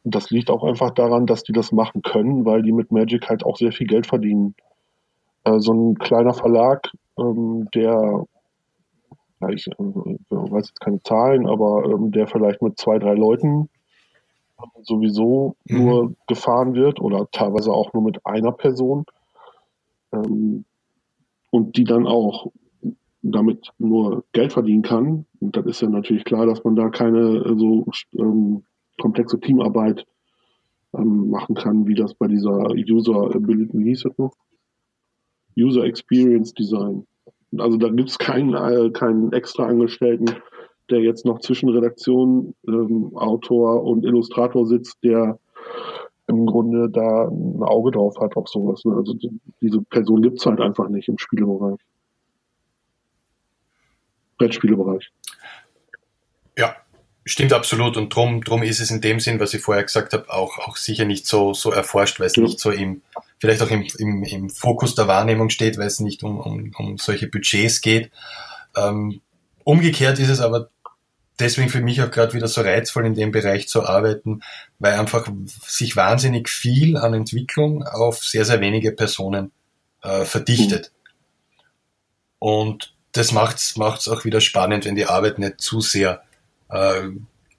[0.03, 3.29] Und das liegt auch einfach daran, dass die das machen können, weil die mit Magic
[3.29, 4.55] halt auch sehr viel Geld verdienen.
[5.43, 8.25] Äh, so ein kleiner Verlag, ähm, der
[9.49, 13.69] ich weiß jetzt keine Zahlen, aber ähm, der vielleicht mit zwei, drei Leuten
[14.59, 15.83] ähm, sowieso mhm.
[15.83, 19.05] nur gefahren wird oder teilweise auch nur mit einer Person
[20.13, 20.65] ähm,
[21.51, 22.51] und die dann auch
[23.21, 25.25] damit nur Geld verdienen kann.
[25.39, 27.85] Und das ist ja natürlich klar, dass man da keine äh, so
[28.17, 28.63] ähm,
[28.99, 30.07] komplexe Teamarbeit
[30.95, 34.33] ähm, machen kann, wie das bei dieser User Ability, wie hieß das noch?
[35.55, 37.05] User Experience Design
[37.57, 40.25] also da gibt es keinen, äh, keinen extra Angestellten,
[40.89, 45.39] der jetzt noch zwischen Redaktion, ähm, Autor und Illustrator sitzt, der
[46.31, 48.83] im Grunde da ein Auge drauf hat auf sowas.
[48.85, 48.95] Ne?
[48.95, 49.15] Also
[49.61, 51.79] diese Person gibt es halt einfach nicht im Spielebereich.
[54.37, 55.11] Brettspielebereich.
[56.57, 56.75] Ja,
[57.25, 57.97] stimmt absolut.
[57.97, 60.77] Und drum, drum ist es in dem Sinn, was ich vorher gesagt habe, auch, auch
[60.77, 62.43] sicher nicht so, so erforscht, weil es ja.
[62.43, 63.01] nicht so im,
[63.39, 66.97] vielleicht auch im, im, im Fokus der Wahrnehmung steht, weil es nicht um, um, um
[66.97, 68.11] solche Budgets geht.
[68.75, 69.21] Ähm,
[69.63, 70.69] umgekehrt ist es aber
[71.39, 74.41] deswegen für mich auch gerade wieder so reizvoll, in dem Bereich zu arbeiten,
[74.79, 75.27] weil einfach
[75.65, 79.51] sich wahnsinnig viel an Entwicklung auf sehr, sehr wenige Personen
[80.03, 80.91] äh, verdichtet.
[82.39, 86.23] Und das macht es auch wieder spannend, wenn die Arbeit nicht zu sehr
[86.69, 87.09] äh,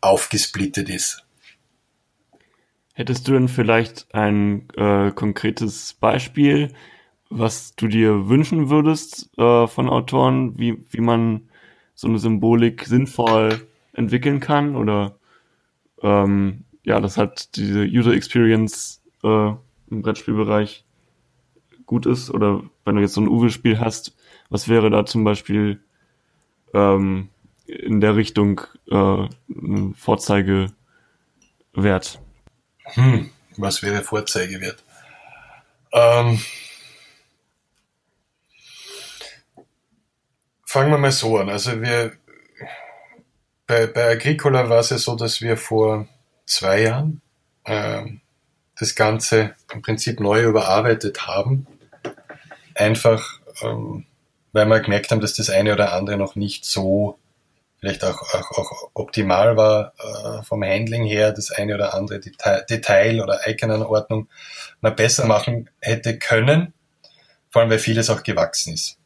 [0.01, 1.25] aufgesplittet ist.
[2.95, 6.73] Hättest du denn vielleicht ein äh, konkretes Beispiel,
[7.31, 11.49] was du dir wünschen würdest äh, von Autoren, wie, wie man
[12.03, 14.75] so eine Symbolik sinnvoll entwickeln kann?
[14.75, 15.15] Oder
[16.03, 19.53] ähm, ja, das hat diese User Experience äh,
[19.89, 20.85] im Brettspielbereich
[21.87, 22.31] gut ist?
[22.31, 24.17] Oder wenn du jetzt so ein Uwe-Spiel hast,
[24.51, 25.81] was wäre da zum Beispiel
[26.75, 27.29] ähm,
[27.67, 30.75] in der Richtung äh, ein Vorzeigewert?
[32.83, 34.83] Hm, was wäre Vorzeigewert?
[35.93, 36.41] Ähm,
[40.73, 41.51] fangen wir mal so an.
[41.51, 42.13] Also wir
[43.67, 46.09] bei, bei Agricola war es ja so, dass wir vor
[46.47, 47.21] zwei Jahren
[47.67, 48.23] ähm,
[48.79, 51.67] das Ganze im Prinzip neu überarbeitet haben.
[52.75, 54.07] Einfach ähm,
[54.53, 57.19] weil wir gemerkt haben, dass das eine oder andere noch nicht so
[57.79, 62.65] vielleicht auch, auch, auch optimal war äh, vom Handling her, das eine oder andere Detail,
[62.69, 64.29] Detail oder Icon-Anordnung
[64.81, 66.73] noch besser machen hätte können,
[67.51, 69.02] vor allem weil vieles auch gewachsen ist.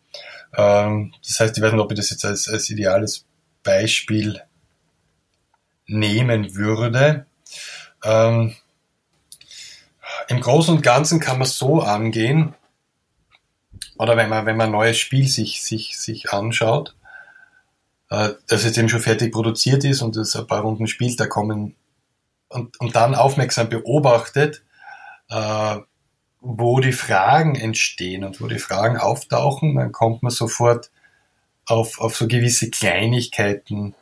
[0.55, 3.25] Ähm, das heißt, ich weiß nicht, ob ich das jetzt als, als ideales
[3.63, 4.41] Beispiel
[5.87, 7.27] nehmen würde.
[8.05, 8.55] Ähm,
[10.29, 12.55] Im Großen und Ganzen kann man so angehen,
[13.99, 16.95] oder wenn man, wenn man ein neues Spiel sich, sich, sich anschaut,
[18.11, 21.27] äh, dass es eben schon fertig produziert ist und es ein paar Runden spielt, da
[21.27, 21.75] kommen
[22.49, 24.63] und, und dann aufmerksam beobachtet,
[25.29, 25.79] äh,
[26.49, 30.91] wo die Fragen entstehen und wo die Fragen auftauchen, dann kommt man sofort
[31.67, 33.95] auf, auf so gewisse Kleinigkeiten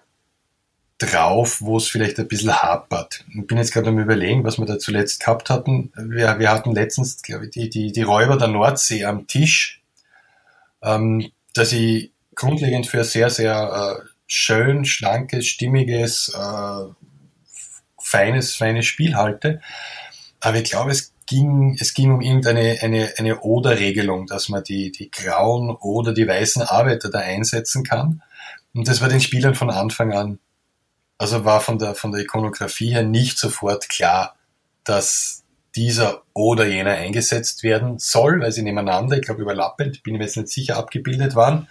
[0.99, 3.25] drauf, wo es vielleicht ein bisschen hapert.
[3.35, 5.91] Ich bin jetzt gerade am überlegen, was wir da zuletzt gehabt hatten.
[5.97, 9.83] Wir, wir hatten letztens, glaube ich, die, die, die Räuber der Nordsee am Tisch,
[10.83, 16.85] ähm, dass ich grundlegend für sehr, sehr äh, schön, schlankes, stimmiges, äh,
[17.99, 19.63] feines, feines Spiel halte.
[20.41, 24.93] Aber ich glaube, es ging, es ging um irgendeine eine, eine Oder-Regelung, dass man die,
[24.93, 28.23] die grauen oder die weißen Arbeiter da einsetzen kann.
[28.73, 30.39] Und das war den Spielern von Anfang an,
[31.19, 34.37] also war von der, von der Ikonografie her nicht sofort klar,
[34.85, 35.43] dass
[35.77, 40.37] dieser oder jener eingesetzt werden soll, weil sie nebeneinander, ich glaube überlappend, bin mir jetzt
[40.37, 41.69] nicht sicher, abgebildet waren.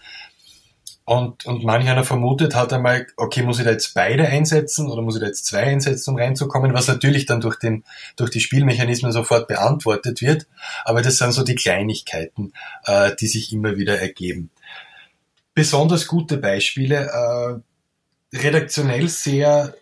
[1.05, 5.01] Und, und manch einer vermutet hat einmal, okay, muss ich da jetzt beide einsetzen oder
[5.01, 7.83] muss ich da jetzt zwei einsetzen, um reinzukommen, was natürlich dann durch, den,
[8.15, 10.47] durch die Spielmechanismen sofort beantwortet wird.
[10.85, 12.53] Aber das sind so die Kleinigkeiten,
[12.85, 14.49] äh, die sich immer wieder ergeben.
[15.53, 19.75] Besonders gute Beispiele, äh, redaktionell sehr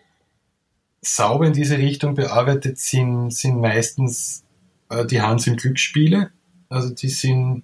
[1.02, 4.44] sauber in diese Richtung bearbeitet sind, sind meistens
[4.90, 6.32] äh, die Hans im Glücksspiele.
[6.68, 7.64] Also die sind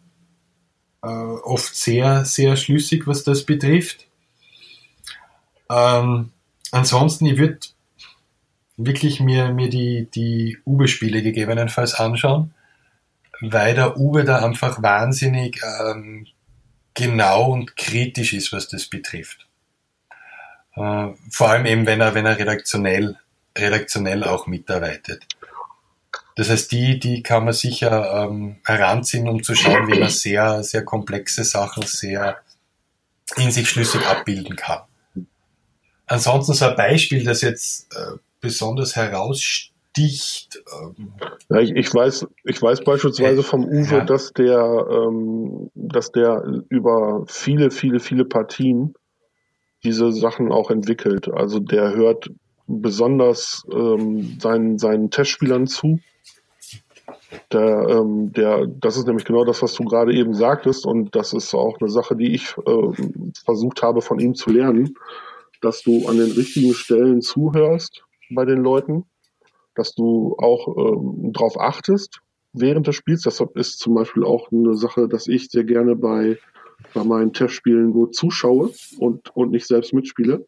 [1.04, 4.08] äh, oft sehr, sehr schlüssig, was das betrifft.
[5.70, 6.32] Ähm,
[6.72, 7.60] ansonsten, ich würde
[8.78, 12.54] wirklich mir, mir die, die Uwe-Spiele gegebenenfalls anschauen,
[13.42, 16.28] weil der Uwe da einfach wahnsinnig ähm,
[16.94, 19.48] genau und kritisch ist, was das betrifft.
[20.76, 23.18] Äh, vor allem eben, wenn er, wenn er redaktionell,
[23.58, 25.26] redaktionell auch mitarbeitet.
[26.38, 30.64] Das heißt, die, die kann man sicher ähm, heranziehen, um zu schauen, wie man sehr,
[30.64, 32.38] sehr komplexe Sachen sehr
[33.38, 34.84] in sich schlüssig abbilden kann.
[36.06, 40.62] Ansonsten so ein Beispiel, das jetzt äh, besonders heraussticht.
[40.80, 41.12] Ähm,
[41.50, 44.06] ja, ich, ich, weiß, ich weiß beispielsweise vom Uwe, ja.
[44.06, 48.94] dass der, ähm, dass der über viele, viele, viele Partien
[49.84, 51.30] diese Sachen auch entwickelt.
[51.34, 52.30] Also der hört
[52.68, 56.00] besonders ähm, seinen, seinen Testspielern zu
[57.52, 61.34] der, ähm, der, das ist nämlich genau das, was du gerade eben sagtest, und das
[61.34, 64.96] ist auch eine Sache, die ich äh, versucht habe von ihm zu lernen,
[65.62, 69.06] dass du an den richtigen Stellen zuhörst bei den Leuten,
[69.76, 72.22] dass du auch ähm, darauf achtest
[72.54, 73.22] während des Spiels.
[73.22, 76.38] Das ist zum Beispiel auch eine Sache, dass ich sehr gerne bei,
[76.94, 80.46] bei meinen Testspielen nur zuschaue und, und nicht selbst mitspiele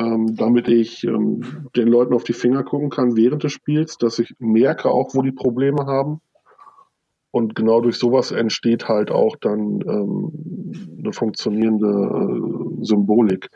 [0.00, 4.18] ähm, damit ich ähm, den Leuten auf die Finger gucken kann während des Spiels, dass
[4.18, 6.20] ich merke auch, wo die Probleme haben.
[7.30, 13.50] Und genau durch sowas entsteht halt auch dann ähm, eine funktionierende äh, Symbolik.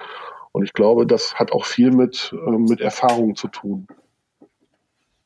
[0.52, 3.88] Und ich glaube, das hat auch viel mit, äh, mit Erfahrung zu tun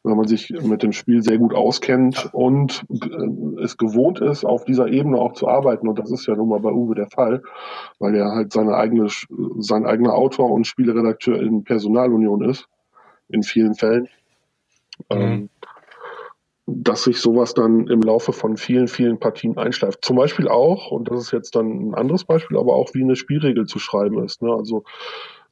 [0.05, 4.65] wenn man sich mit dem Spiel sehr gut auskennt und äh, es gewohnt ist, auf
[4.65, 5.89] dieser Ebene auch zu arbeiten.
[5.89, 7.43] Und das ist ja nun mal bei Uwe der Fall,
[7.99, 9.09] weil er halt seine eigene,
[9.59, 12.69] sein eigener Autor und Spieleredakteur in Personalunion ist,
[13.29, 14.09] in vielen Fällen.
[15.11, 15.17] Mhm.
[15.21, 15.51] Ähm,
[16.71, 20.05] dass sich sowas dann im Laufe von vielen, vielen Partien einschleift.
[20.05, 23.17] Zum Beispiel auch, und das ist jetzt dann ein anderes Beispiel, aber auch wie eine
[23.17, 24.43] Spielregel zu schreiben ist.
[24.43, 24.53] Ne?
[24.53, 24.85] Also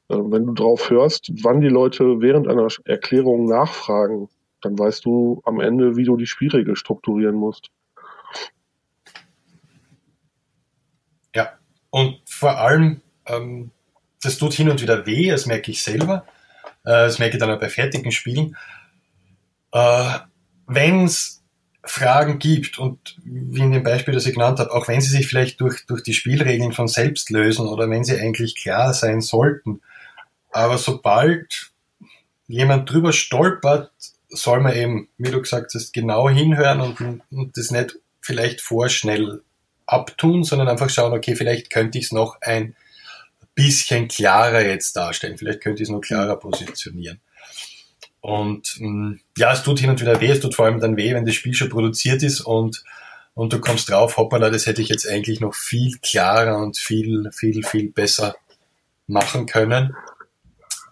[0.09, 4.29] äh, wenn du drauf hörst, wann die Leute während einer Erklärung nachfragen,
[4.61, 7.69] dann weißt du am Ende, wie du die Spielregel strukturieren musst.
[11.35, 11.57] Ja,
[11.89, 13.71] und vor allem, ähm,
[14.21, 16.25] das tut hin und wieder weh, das merke ich selber.
[16.83, 18.55] Äh, das merke ich dann auch bei fertigen Spielen.
[19.71, 20.19] Äh,
[20.67, 21.43] wenn es
[21.83, 25.27] Fragen gibt und wie in dem Beispiel, das ich genannt habe, auch wenn sie sich
[25.27, 29.81] vielleicht durch, durch die Spielregeln von selbst lösen oder wenn sie eigentlich klar sein sollten,
[30.51, 31.71] aber sobald
[32.47, 33.91] jemand drüber stolpert,
[34.29, 39.41] soll man eben, wie du gesagt hast, genau hinhören und, und das nicht vielleicht vorschnell
[39.85, 42.75] abtun, sondern einfach schauen, okay, vielleicht könnte ich es noch ein
[43.55, 47.19] bisschen klarer jetzt darstellen, vielleicht könnte ich es noch klarer positionieren.
[48.21, 51.13] Und mm, ja, es tut hin und wieder weh, es tut vor allem dann weh,
[51.13, 52.83] wenn das Spiel schon produziert ist und,
[53.33, 57.29] und du kommst drauf, hoppala, das hätte ich jetzt eigentlich noch viel klarer und viel,
[57.31, 58.35] viel, viel besser
[59.07, 59.95] machen können.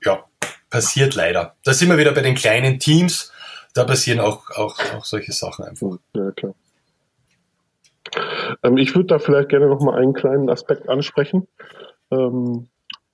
[0.03, 0.23] Ja,
[0.69, 1.55] passiert leider.
[1.63, 3.31] Da sind wir wieder bei den kleinen Teams.
[3.73, 5.97] Da passieren auch, auch, auch solche Sachen einfach.
[6.13, 6.53] Ja, klar.
[8.63, 11.47] Ähm, ich würde da vielleicht gerne noch mal einen kleinen Aspekt ansprechen.
[12.11, 12.67] Ähm,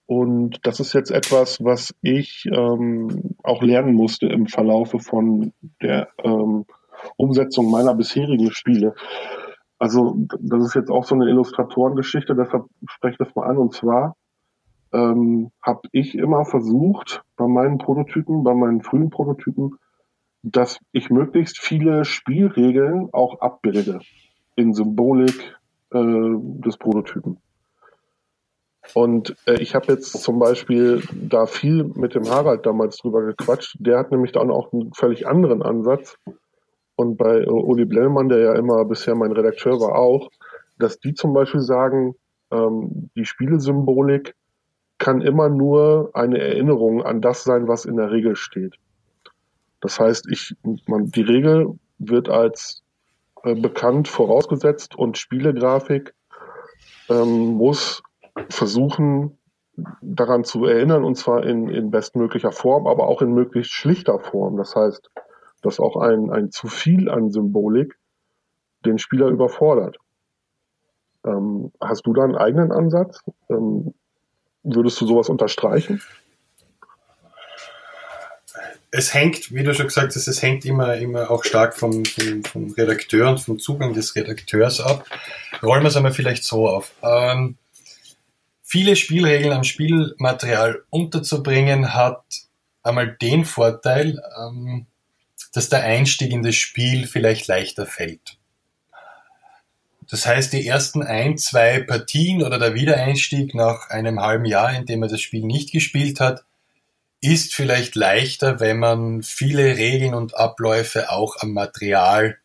[0.05, 6.09] und das ist jetzt etwas, was ich ähm, auch lernen musste im Verlaufe von der
[6.23, 6.65] ähm,
[7.15, 8.93] Umsetzung meiner bisherigen Spiele.
[9.79, 13.57] Also das ist jetzt auch so eine Illustratorengeschichte, deshalb spreche ich das mal an.
[13.57, 14.15] Und zwar
[14.93, 19.77] ähm, habe ich immer versucht, bei meinen Prototypen, bei meinen frühen Prototypen,
[20.43, 23.99] dass ich möglichst viele Spielregeln auch abbilde
[24.55, 25.55] in Symbolik
[25.91, 27.37] äh, des Prototypen.
[28.93, 33.77] Und äh, ich habe jetzt zum Beispiel da viel mit dem Harald damals drüber gequatscht.
[33.79, 36.17] Der hat nämlich dann auch einen völlig anderen Ansatz.
[36.95, 40.29] Und bei Uli Blellmann, der ja immer bisher mein Redakteur war, auch,
[40.77, 42.15] dass die zum Beispiel sagen,
[42.51, 44.35] ähm, die Spielesymbolik
[45.01, 48.75] kann immer nur eine Erinnerung an das sein, was in der Regel steht.
[49.79, 52.83] Das heißt, ich, man, die Regel wird als
[53.41, 56.13] äh, bekannt vorausgesetzt und Spielegrafik
[57.09, 58.03] ähm, muss
[58.49, 59.39] versuchen,
[60.03, 64.55] daran zu erinnern, und zwar in, in bestmöglicher Form, aber auch in möglichst schlichter Form.
[64.57, 65.09] Das heißt,
[65.63, 67.97] dass auch ein, ein zu viel an Symbolik
[68.85, 69.97] den Spieler überfordert.
[71.25, 73.23] Ähm, hast du da einen eigenen Ansatz?
[73.49, 73.95] Ähm,
[74.63, 76.01] würdest du sowas unterstreichen?
[78.93, 82.43] Es hängt, wie du schon gesagt hast, es hängt immer, immer auch stark vom, vom,
[82.43, 85.05] vom Redakteur und vom Zugang des Redakteurs ab.
[85.63, 86.91] Rollen wir es einmal vielleicht so auf.
[87.01, 87.55] Ähm,
[88.61, 92.23] viele Spielregeln am Spielmaterial unterzubringen hat
[92.83, 94.87] einmal den Vorteil, ähm,
[95.53, 98.37] dass der Einstieg in das Spiel vielleicht leichter fällt.
[100.11, 104.85] Das heißt, die ersten ein, zwei Partien oder der Wiedereinstieg nach einem halben Jahr, in
[104.85, 106.43] dem er das Spiel nicht gespielt hat,
[107.21, 112.37] ist vielleicht leichter, wenn man viele Regeln und Abläufe auch am Material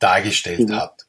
[0.00, 0.76] dargestellt mhm.
[0.76, 1.06] hat.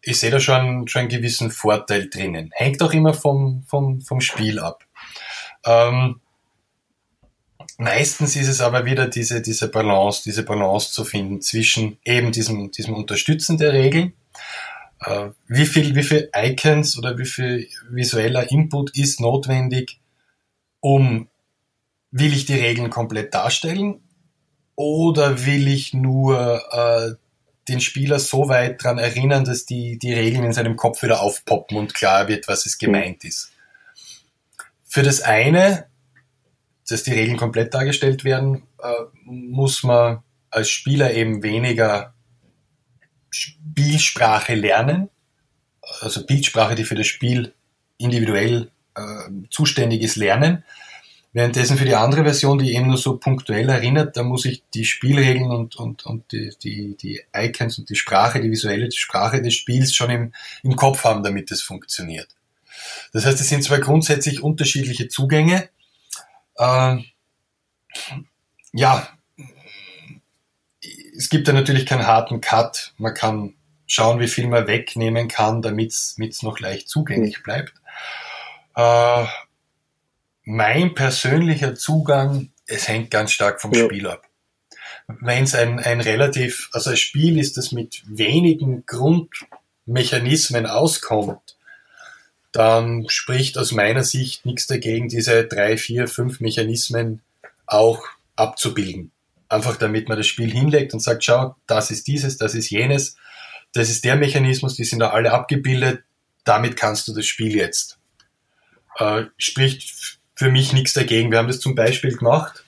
[0.00, 2.50] Ich sehe da schon, schon einen gewissen Vorteil drinnen.
[2.54, 4.86] Hängt auch immer vom, vom, vom Spiel ab.
[5.66, 6.22] Ähm,
[7.76, 12.70] meistens ist es aber wieder diese, diese Balance, diese Balance zu finden zwischen eben diesem,
[12.70, 14.14] diesem Unterstützen der Regeln
[15.48, 19.98] wie viel, wie viel Icons oder wie viel visueller Input ist notwendig,
[20.80, 21.28] um,
[22.10, 24.02] will ich die Regeln komplett darstellen
[24.74, 27.14] oder will ich nur äh,
[27.68, 31.76] den Spieler so weit daran erinnern, dass die, die Regeln in seinem Kopf wieder aufpoppen
[31.76, 33.52] und klar wird, was es gemeint ist.
[34.84, 35.86] Für das eine,
[36.88, 38.92] dass die Regeln komplett dargestellt werden, äh,
[39.24, 42.12] muss man als Spieler eben weniger
[43.30, 45.08] Spielsprache lernen,
[46.00, 47.54] also Bildsprache, die für das Spiel
[47.98, 50.64] individuell äh, zuständig ist, lernen.
[51.32, 54.84] Währenddessen für die andere Version, die eben nur so punktuell erinnert, da muss ich die
[54.84, 59.54] Spielregeln und, und, und die, die, die Icons und die Sprache, die visuelle Sprache des
[59.54, 60.32] Spiels schon im,
[60.64, 62.28] im Kopf haben, damit es funktioniert.
[63.12, 65.68] Das heißt, es sind zwei grundsätzlich unterschiedliche Zugänge.
[66.56, 66.96] Äh,
[68.72, 69.08] ja,
[71.20, 72.94] es gibt da natürlich keinen harten Cut.
[72.96, 73.52] Man kann
[73.86, 77.42] schauen, wie viel man wegnehmen kann, damit es noch leicht zugänglich mhm.
[77.42, 77.74] bleibt.
[78.74, 79.26] Äh,
[80.44, 83.84] mein persönlicher Zugang, es hängt ganz stark vom ja.
[83.84, 84.22] Spiel ab.
[85.08, 91.58] Wenn es ein, ein relativ, also ein Spiel ist, das mit wenigen Grundmechanismen auskommt,
[92.50, 97.20] dann spricht aus meiner Sicht nichts dagegen, diese drei, vier, fünf Mechanismen
[97.66, 98.06] auch
[98.36, 99.12] abzubilden.
[99.50, 103.16] Einfach damit man das Spiel hinlegt und sagt, schau, das ist dieses, das ist jenes,
[103.72, 106.04] das ist der Mechanismus, die sind da alle abgebildet,
[106.44, 107.98] damit kannst du das Spiel jetzt.
[108.96, 111.32] Äh, spricht für mich nichts dagegen.
[111.32, 112.64] Wir haben das zum Beispiel gemacht,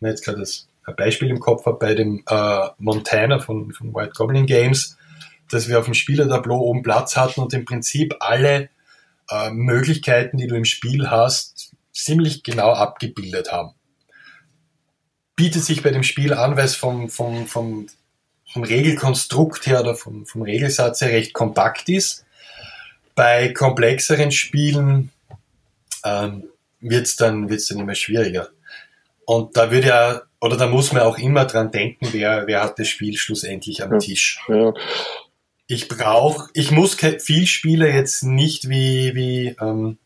[0.00, 3.94] wenn jetzt gerade das ein Beispiel im Kopf habe, bei dem äh, Montana von, von
[3.94, 4.98] White Goblin Games,
[5.50, 8.68] dass wir auf dem Spielertableau oben Platz hatten und im Prinzip alle
[9.30, 13.72] äh, Möglichkeiten, die du im Spiel hast, ziemlich genau abgebildet haben
[15.36, 17.86] bietet sich bei dem Spiel an, weil es vom, vom, vom,
[18.50, 22.24] vom Regelkonstrukt her oder vom, vom Regelsatz her recht kompakt ist.
[23.14, 25.10] Bei komplexeren Spielen
[26.04, 26.44] ähm,
[26.80, 28.48] wird es dann, wird's dann immer schwieriger.
[29.26, 32.78] Und da würde ja, oder da muss man auch immer dran denken, wer, wer hat
[32.78, 34.40] das Spiel schlussendlich am Tisch.
[34.48, 34.72] Ja.
[35.66, 39.98] Ich brauche, ich muss viel Spieler jetzt nicht wie, wie ähm,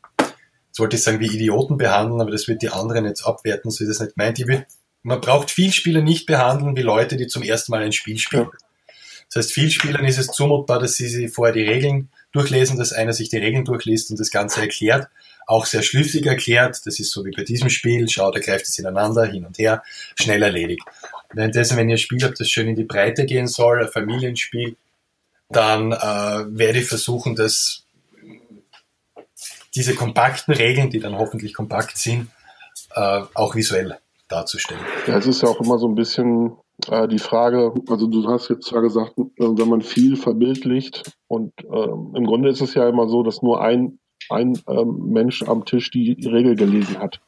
[0.68, 3.84] jetzt wollte ich sagen, wie Idioten behandeln, aber das wird die anderen jetzt abwerten, so
[3.84, 4.38] ist das nicht meint.
[4.38, 4.66] Ich würde
[5.02, 8.48] man braucht Vielspieler nicht behandeln wie Leute, die zum ersten Mal ein Spiel spielen.
[9.32, 13.12] Das heißt, Vielspielern ist es zumutbar, dass sie sich vorher die Regeln durchlesen, dass einer
[13.12, 15.08] sich die Regeln durchliest und das Ganze erklärt,
[15.46, 16.80] auch sehr schlüssig erklärt.
[16.84, 18.08] Das ist so wie bei diesem Spiel.
[18.08, 19.82] Schaut, er greift es ineinander, hin und her,
[20.16, 20.82] schnell erledigt.
[21.32, 24.76] Währenddessen, wenn ihr ein Spiel habt, das schön in die Breite gehen soll, ein Familienspiel,
[25.48, 27.84] dann äh, werde ich versuchen, dass
[29.74, 32.28] diese kompakten Regeln, die dann hoffentlich kompakt sind,
[32.94, 33.98] äh, auch visuell
[34.30, 34.82] darzustellen.
[35.06, 36.52] Ja, es ist ja auch immer so ein bisschen
[36.88, 41.88] äh, die Frage, also du hast jetzt zwar gesagt, wenn man viel verbildlicht und äh,
[42.16, 45.90] im Grunde ist es ja immer so, dass nur ein, ein ähm, Mensch am Tisch
[45.90, 47.20] die Regel gelesen hat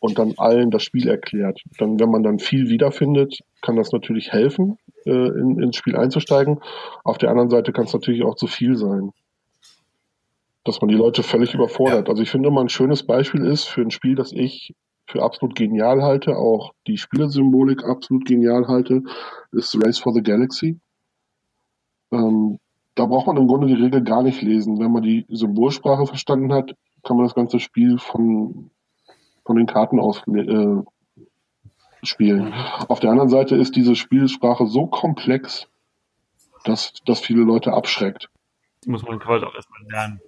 [0.00, 1.62] und dann allen das Spiel erklärt.
[1.78, 6.60] Dann, wenn man dann viel wiederfindet, kann das natürlich helfen, äh, in, ins Spiel einzusteigen.
[7.04, 9.12] Auf der anderen Seite kann es natürlich auch zu viel sein.
[10.64, 12.08] dass man die Leute völlig überfordert.
[12.08, 12.10] Ja.
[12.10, 14.74] Also ich finde immer ein schönes Beispiel ist für ein Spiel, das ich
[15.06, 19.02] für absolut genial halte, auch die Spielersymbolik absolut genial halte,
[19.52, 20.78] ist Race for the Galaxy.
[22.12, 22.58] Ähm,
[22.94, 24.80] da braucht man im Grunde die Regel gar nicht lesen.
[24.80, 28.70] Wenn man die Symbolsprache verstanden hat, kann man das ganze Spiel von,
[29.44, 30.82] von den Karten aus äh,
[32.02, 32.52] spielen.
[32.88, 35.68] Auf der anderen Seite ist diese Spielsprache so komplex,
[36.64, 38.28] dass das viele Leute abschreckt.
[38.84, 40.20] Die muss man quasi auch erstmal lernen.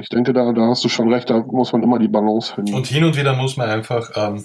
[0.00, 2.74] Ich denke, da, da hast du schon recht, da muss man immer die Balance finden.
[2.74, 4.44] Und hin und wieder muss man einfach ähm,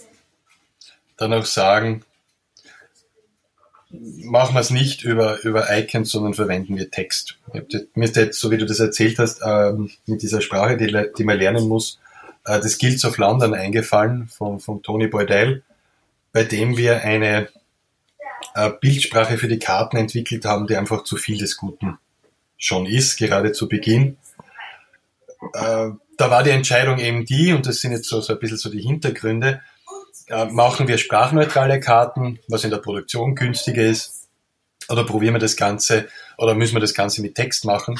[1.17, 2.03] dann auch sagen,
[3.89, 7.37] machen wir es nicht über, über Icons, sondern verwenden wir Text.
[7.93, 11.23] Mir ist jetzt, so wie du das erzählt hast, ähm, mit dieser Sprache, die, die
[11.23, 11.99] man lernen muss,
[12.45, 15.63] äh, das Guilds of London eingefallen von, von Tony Boydell,
[16.31, 17.49] bei dem wir eine
[18.55, 21.97] äh, Bildsprache für die Karten entwickelt haben, die einfach zu viel des Guten
[22.57, 24.17] schon ist, gerade zu Beginn.
[25.53, 28.57] Äh, da war die Entscheidung eben die, und das sind jetzt so, so ein bisschen
[28.57, 29.61] so die Hintergründe,
[30.27, 34.27] äh, machen wir sprachneutrale Karten, was in der Produktion günstiger ist,
[34.89, 37.99] oder probieren wir das Ganze, oder müssen wir das Ganze mit Text machen?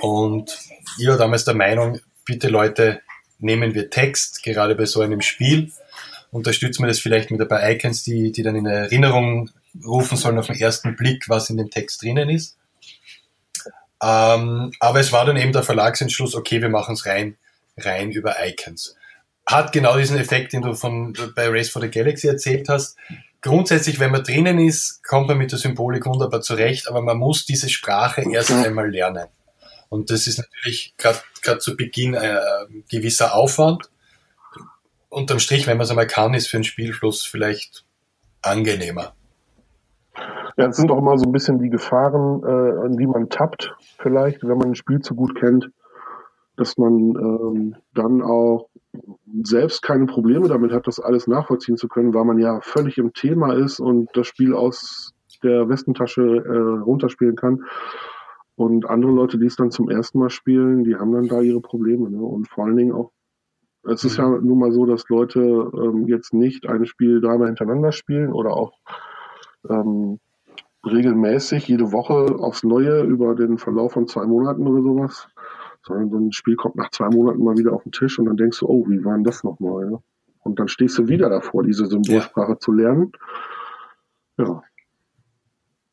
[0.00, 0.58] Und
[0.98, 3.02] ich war damals der Meinung, bitte Leute,
[3.38, 5.72] nehmen wir Text, gerade bei so einem Spiel,
[6.30, 9.50] unterstützen wir das vielleicht mit ein paar Icons, die, die dann in Erinnerung
[9.84, 12.56] rufen sollen auf den ersten Blick, was in dem Text drinnen ist.
[14.02, 17.36] Ähm, aber es war dann eben der Verlagsentschluss, okay, wir machen es rein,
[17.76, 18.96] rein über Icons
[19.46, 22.96] hat genau diesen Effekt, den du von bei Race for the Galaxy erzählt hast.
[23.40, 27.44] Grundsätzlich, wenn man drinnen ist, kommt man mit der Symbolik wunderbar zurecht, aber man muss
[27.44, 29.26] diese Sprache erst einmal lernen.
[29.88, 33.90] Und das ist natürlich gerade zu Beginn ein, ein gewisser Aufwand.
[35.08, 37.84] Unterm Strich, wenn man es einmal kann, ist für den Spielfluss vielleicht
[38.40, 39.14] angenehmer.
[40.56, 43.74] Ja, es sind auch immer so ein bisschen die Gefahren, äh, an die man tappt,
[43.98, 45.70] vielleicht, wenn man ein Spiel zu gut kennt,
[46.56, 48.68] dass man ähm, dann auch
[49.42, 53.14] selbst keine Probleme damit hat, das alles nachvollziehen zu können, weil man ja völlig im
[53.14, 57.64] Thema ist und das Spiel aus der Westentasche äh, runterspielen kann.
[58.54, 61.60] Und andere Leute, die es dann zum ersten Mal spielen, die haben dann da ihre
[61.60, 62.10] Probleme.
[62.10, 62.22] Ne?
[62.22, 63.10] Und vor allen Dingen auch,
[63.84, 64.46] es ist ja mhm.
[64.46, 68.72] nun mal so, dass Leute ähm, jetzt nicht ein Spiel dreimal hintereinander spielen oder auch
[69.68, 70.18] ähm,
[70.84, 75.28] regelmäßig jede Woche aufs Neue über den Verlauf von zwei Monaten oder sowas,
[75.86, 78.36] sondern so ein Spiel kommt nach zwei Monaten mal wieder auf den Tisch und dann
[78.36, 79.90] denkst du, oh, wie war denn das nochmal?
[79.90, 79.98] Ja?
[80.42, 82.58] Und dann stehst du wieder davor, diese Symbolsprache ja.
[82.58, 83.12] zu lernen.
[84.38, 84.62] Ja.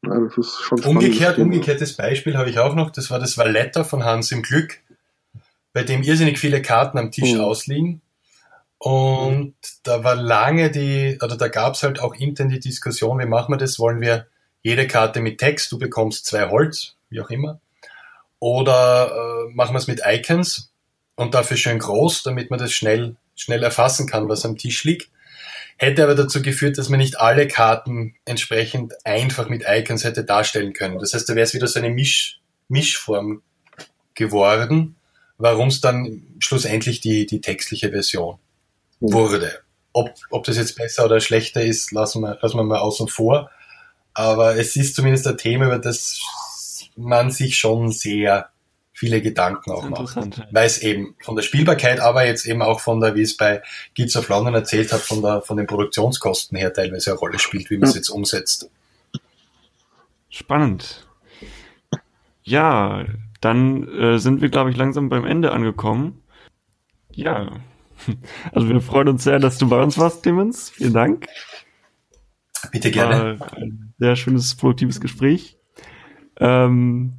[0.05, 0.19] ja.
[0.19, 4.03] das ist schon Umgekehrt, umgekehrtes Beispiel habe ich auch noch, das war das Valletta von
[4.03, 4.79] Hans im Glück,
[5.73, 7.41] bei dem irrsinnig viele Karten am Tisch mhm.
[7.41, 8.01] ausliegen.
[8.79, 13.25] Und da war lange die, oder da gab es halt auch intern die Diskussion, wie
[13.25, 13.77] machen wir das?
[13.77, 14.27] Wollen wir
[14.61, 17.59] jede Karte mit Text, du bekommst zwei Holz, wie auch immer.
[18.39, 20.71] Oder äh, machen wir es mit Icons
[21.15, 25.09] und dafür schön groß, damit man das schnell, schnell erfassen kann, was am Tisch liegt.
[25.77, 30.71] Hätte aber dazu geführt, dass man nicht alle Karten entsprechend einfach mit Icons hätte darstellen
[30.71, 30.99] können.
[30.99, 33.41] Das heißt, da wäre es wieder so eine Misch, Mischform
[34.13, 34.95] geworden,
[35.37, 38.39] warum es dann schlussendlich die, die textliche Version.
[38.99, 39.59] Wurde.
[39.93, 43.49] Ob, ob das jetzt besser oder schlechter ist, lassen wir, lassen wir mal außen vor.
[44.13, 46.19] Aber es ist zumindest ein Thema, über das
[46.95, 48.49] man sich schon sehr
[48.99, 50.17] viele Gedanken auch macht.
[50.51, 53.61] Weil es eben von der Spielbarkeit, aber jetzt eben auch von der, wie es bei
[53.95, 57.69] Kids of London erzählt hat, von der, von den Produktionskosten her teilweise eine Rolle spielt,
[57.69, 58.69] wie man es jetzt umsetzt.
[60.29, 61.07] Spannend.
[62.43, 63.05] Ja,
[63.39, 66.21] dann äh, sind wir, glaube ich, langsam beim Ende angekommen.
[67.11, 67.51] Ja.
[68.51, 70.69] Also wir freuen uns sehr, dass du bei uns warst, Clemens.
[70.69, 71.27] Vielen Dank.
[72.71, 73.39] Bitte gerne.
[73.39, 75.57] War ein sehr schönes, produktives Gespräch.
[76.39, 77.13] Ähm,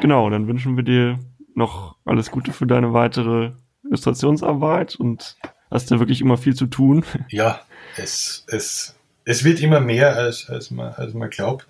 [0.00, 1.18] genau, dann wünschen wir dir
[1.54, 3.52] noch alles Gute für deine weitere
[3.84, 5.36] Illustrationsarbeit und
[5.70, 7.04] hast ja wirklich immer viel zu tun.
[7.28, 7.60] Ja,
[7.96, 11.66] es, es, es wird immer mehr, als, als, man, als man glaubt.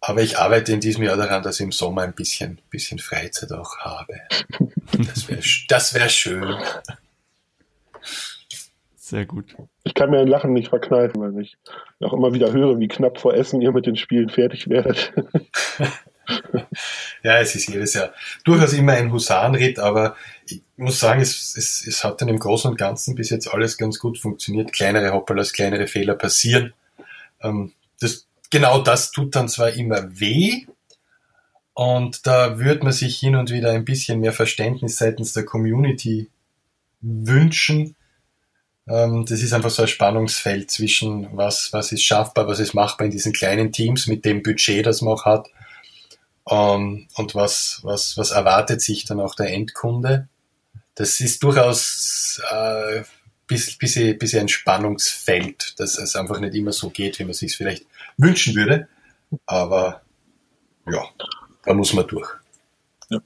[0.00, 3.52] Aber ich arbeite in diesem Jahr daran, dass ich im Sommer ein bisschen, bisschen Freizeit
[3.52, 4.14] auch habe.
[4.92, 6.56] Das wäre das wär schön.
[9.08, 9.56] Sehr gut.
[9.84, 11.56] Ich kann mir ein Lachen nicht verkneifen, weil ich
[12.00, 15.14] auch immer wieder höre, wie knapp vor Essen ihr mit den Spielen fertig werdet.
[17.22, 18.12] ja, es ist jedes Jahr
[18.44, 22.70] durchaus immer ein Husarenritt, aber ich muss sagen, es, es, es hat dann im Großen
[22.70, 24.74] und Ganzen bis jetzt alles ganz gut funktioniert.
[24.74, 26.74] Kleinere Hopperlas, kleinere Fehler passieren.
[27.40, 30.66] Ähm, das, genau das tut dann zwar immer weh,
[31.72, 36.28] und da würde man sich hin und wieder ein bisschen mehr Verständnis seitens der Community
[37.00, 37.94] wünschen,
[38.88, 43.10] das ist einfach so ein Spannungsfeld zwischen was, was ist schaffbar, was ist machbar in
[43.10, 45.50] diesen kleinen Teams mit dem Budget, das man auch hat.
[46.48, 50.28] Ähm, und was, was, was erwartet sich dann auch der Endkunde?
[50.94, 53.02] Das ist durchaus äh,
[53.46, 57.54] bisschen, bisschen, bisschen ein Spannungsfeld, dass es einfach nicht immer so geht, wie man sich
[57.54, 57.84] vielleicht
[58.16, 58.88] wünschen würde.
[59.44, 60.00] Aber
[60.90, 61.04] ja,
[61.64, 62.30] da muss man durch.
[63.10, 63.20] Ja.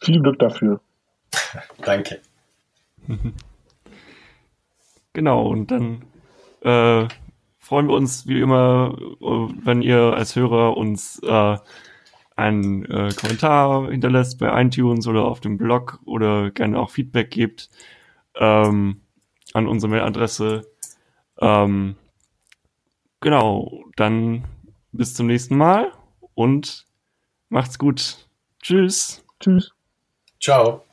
[0.00, 0.80] Viel Glück dafür.
[1.84, 2.20] Danke.
[5.12, 6.04] Genau, und dann
[6.62, 7.08] äh,
[7.58, 11.56] freuen wir uns wie immer, wenn ihr als Hörer uns äh,
[12.36, 17.68] einen äh, Kommentar hinterlässt bei iTunes oder auf dem Blog oder gerne auch Feedback gebt
[18.36, 19.00] ähm,
[19.54, 20.70] an unsere Mailadresse.
[21.40, 21.96] Ähm,
[23.20, 24.44] genau, dann
[24.92, 25.92] bis zum nächsten Mal
[26.34, 26.86] und
[27.48, 28.28] macht's gut.
[28.62, 29.24] Tschüss.
[29.40, 29.72] Tschüss.
[30.40, 30.87] Ciao.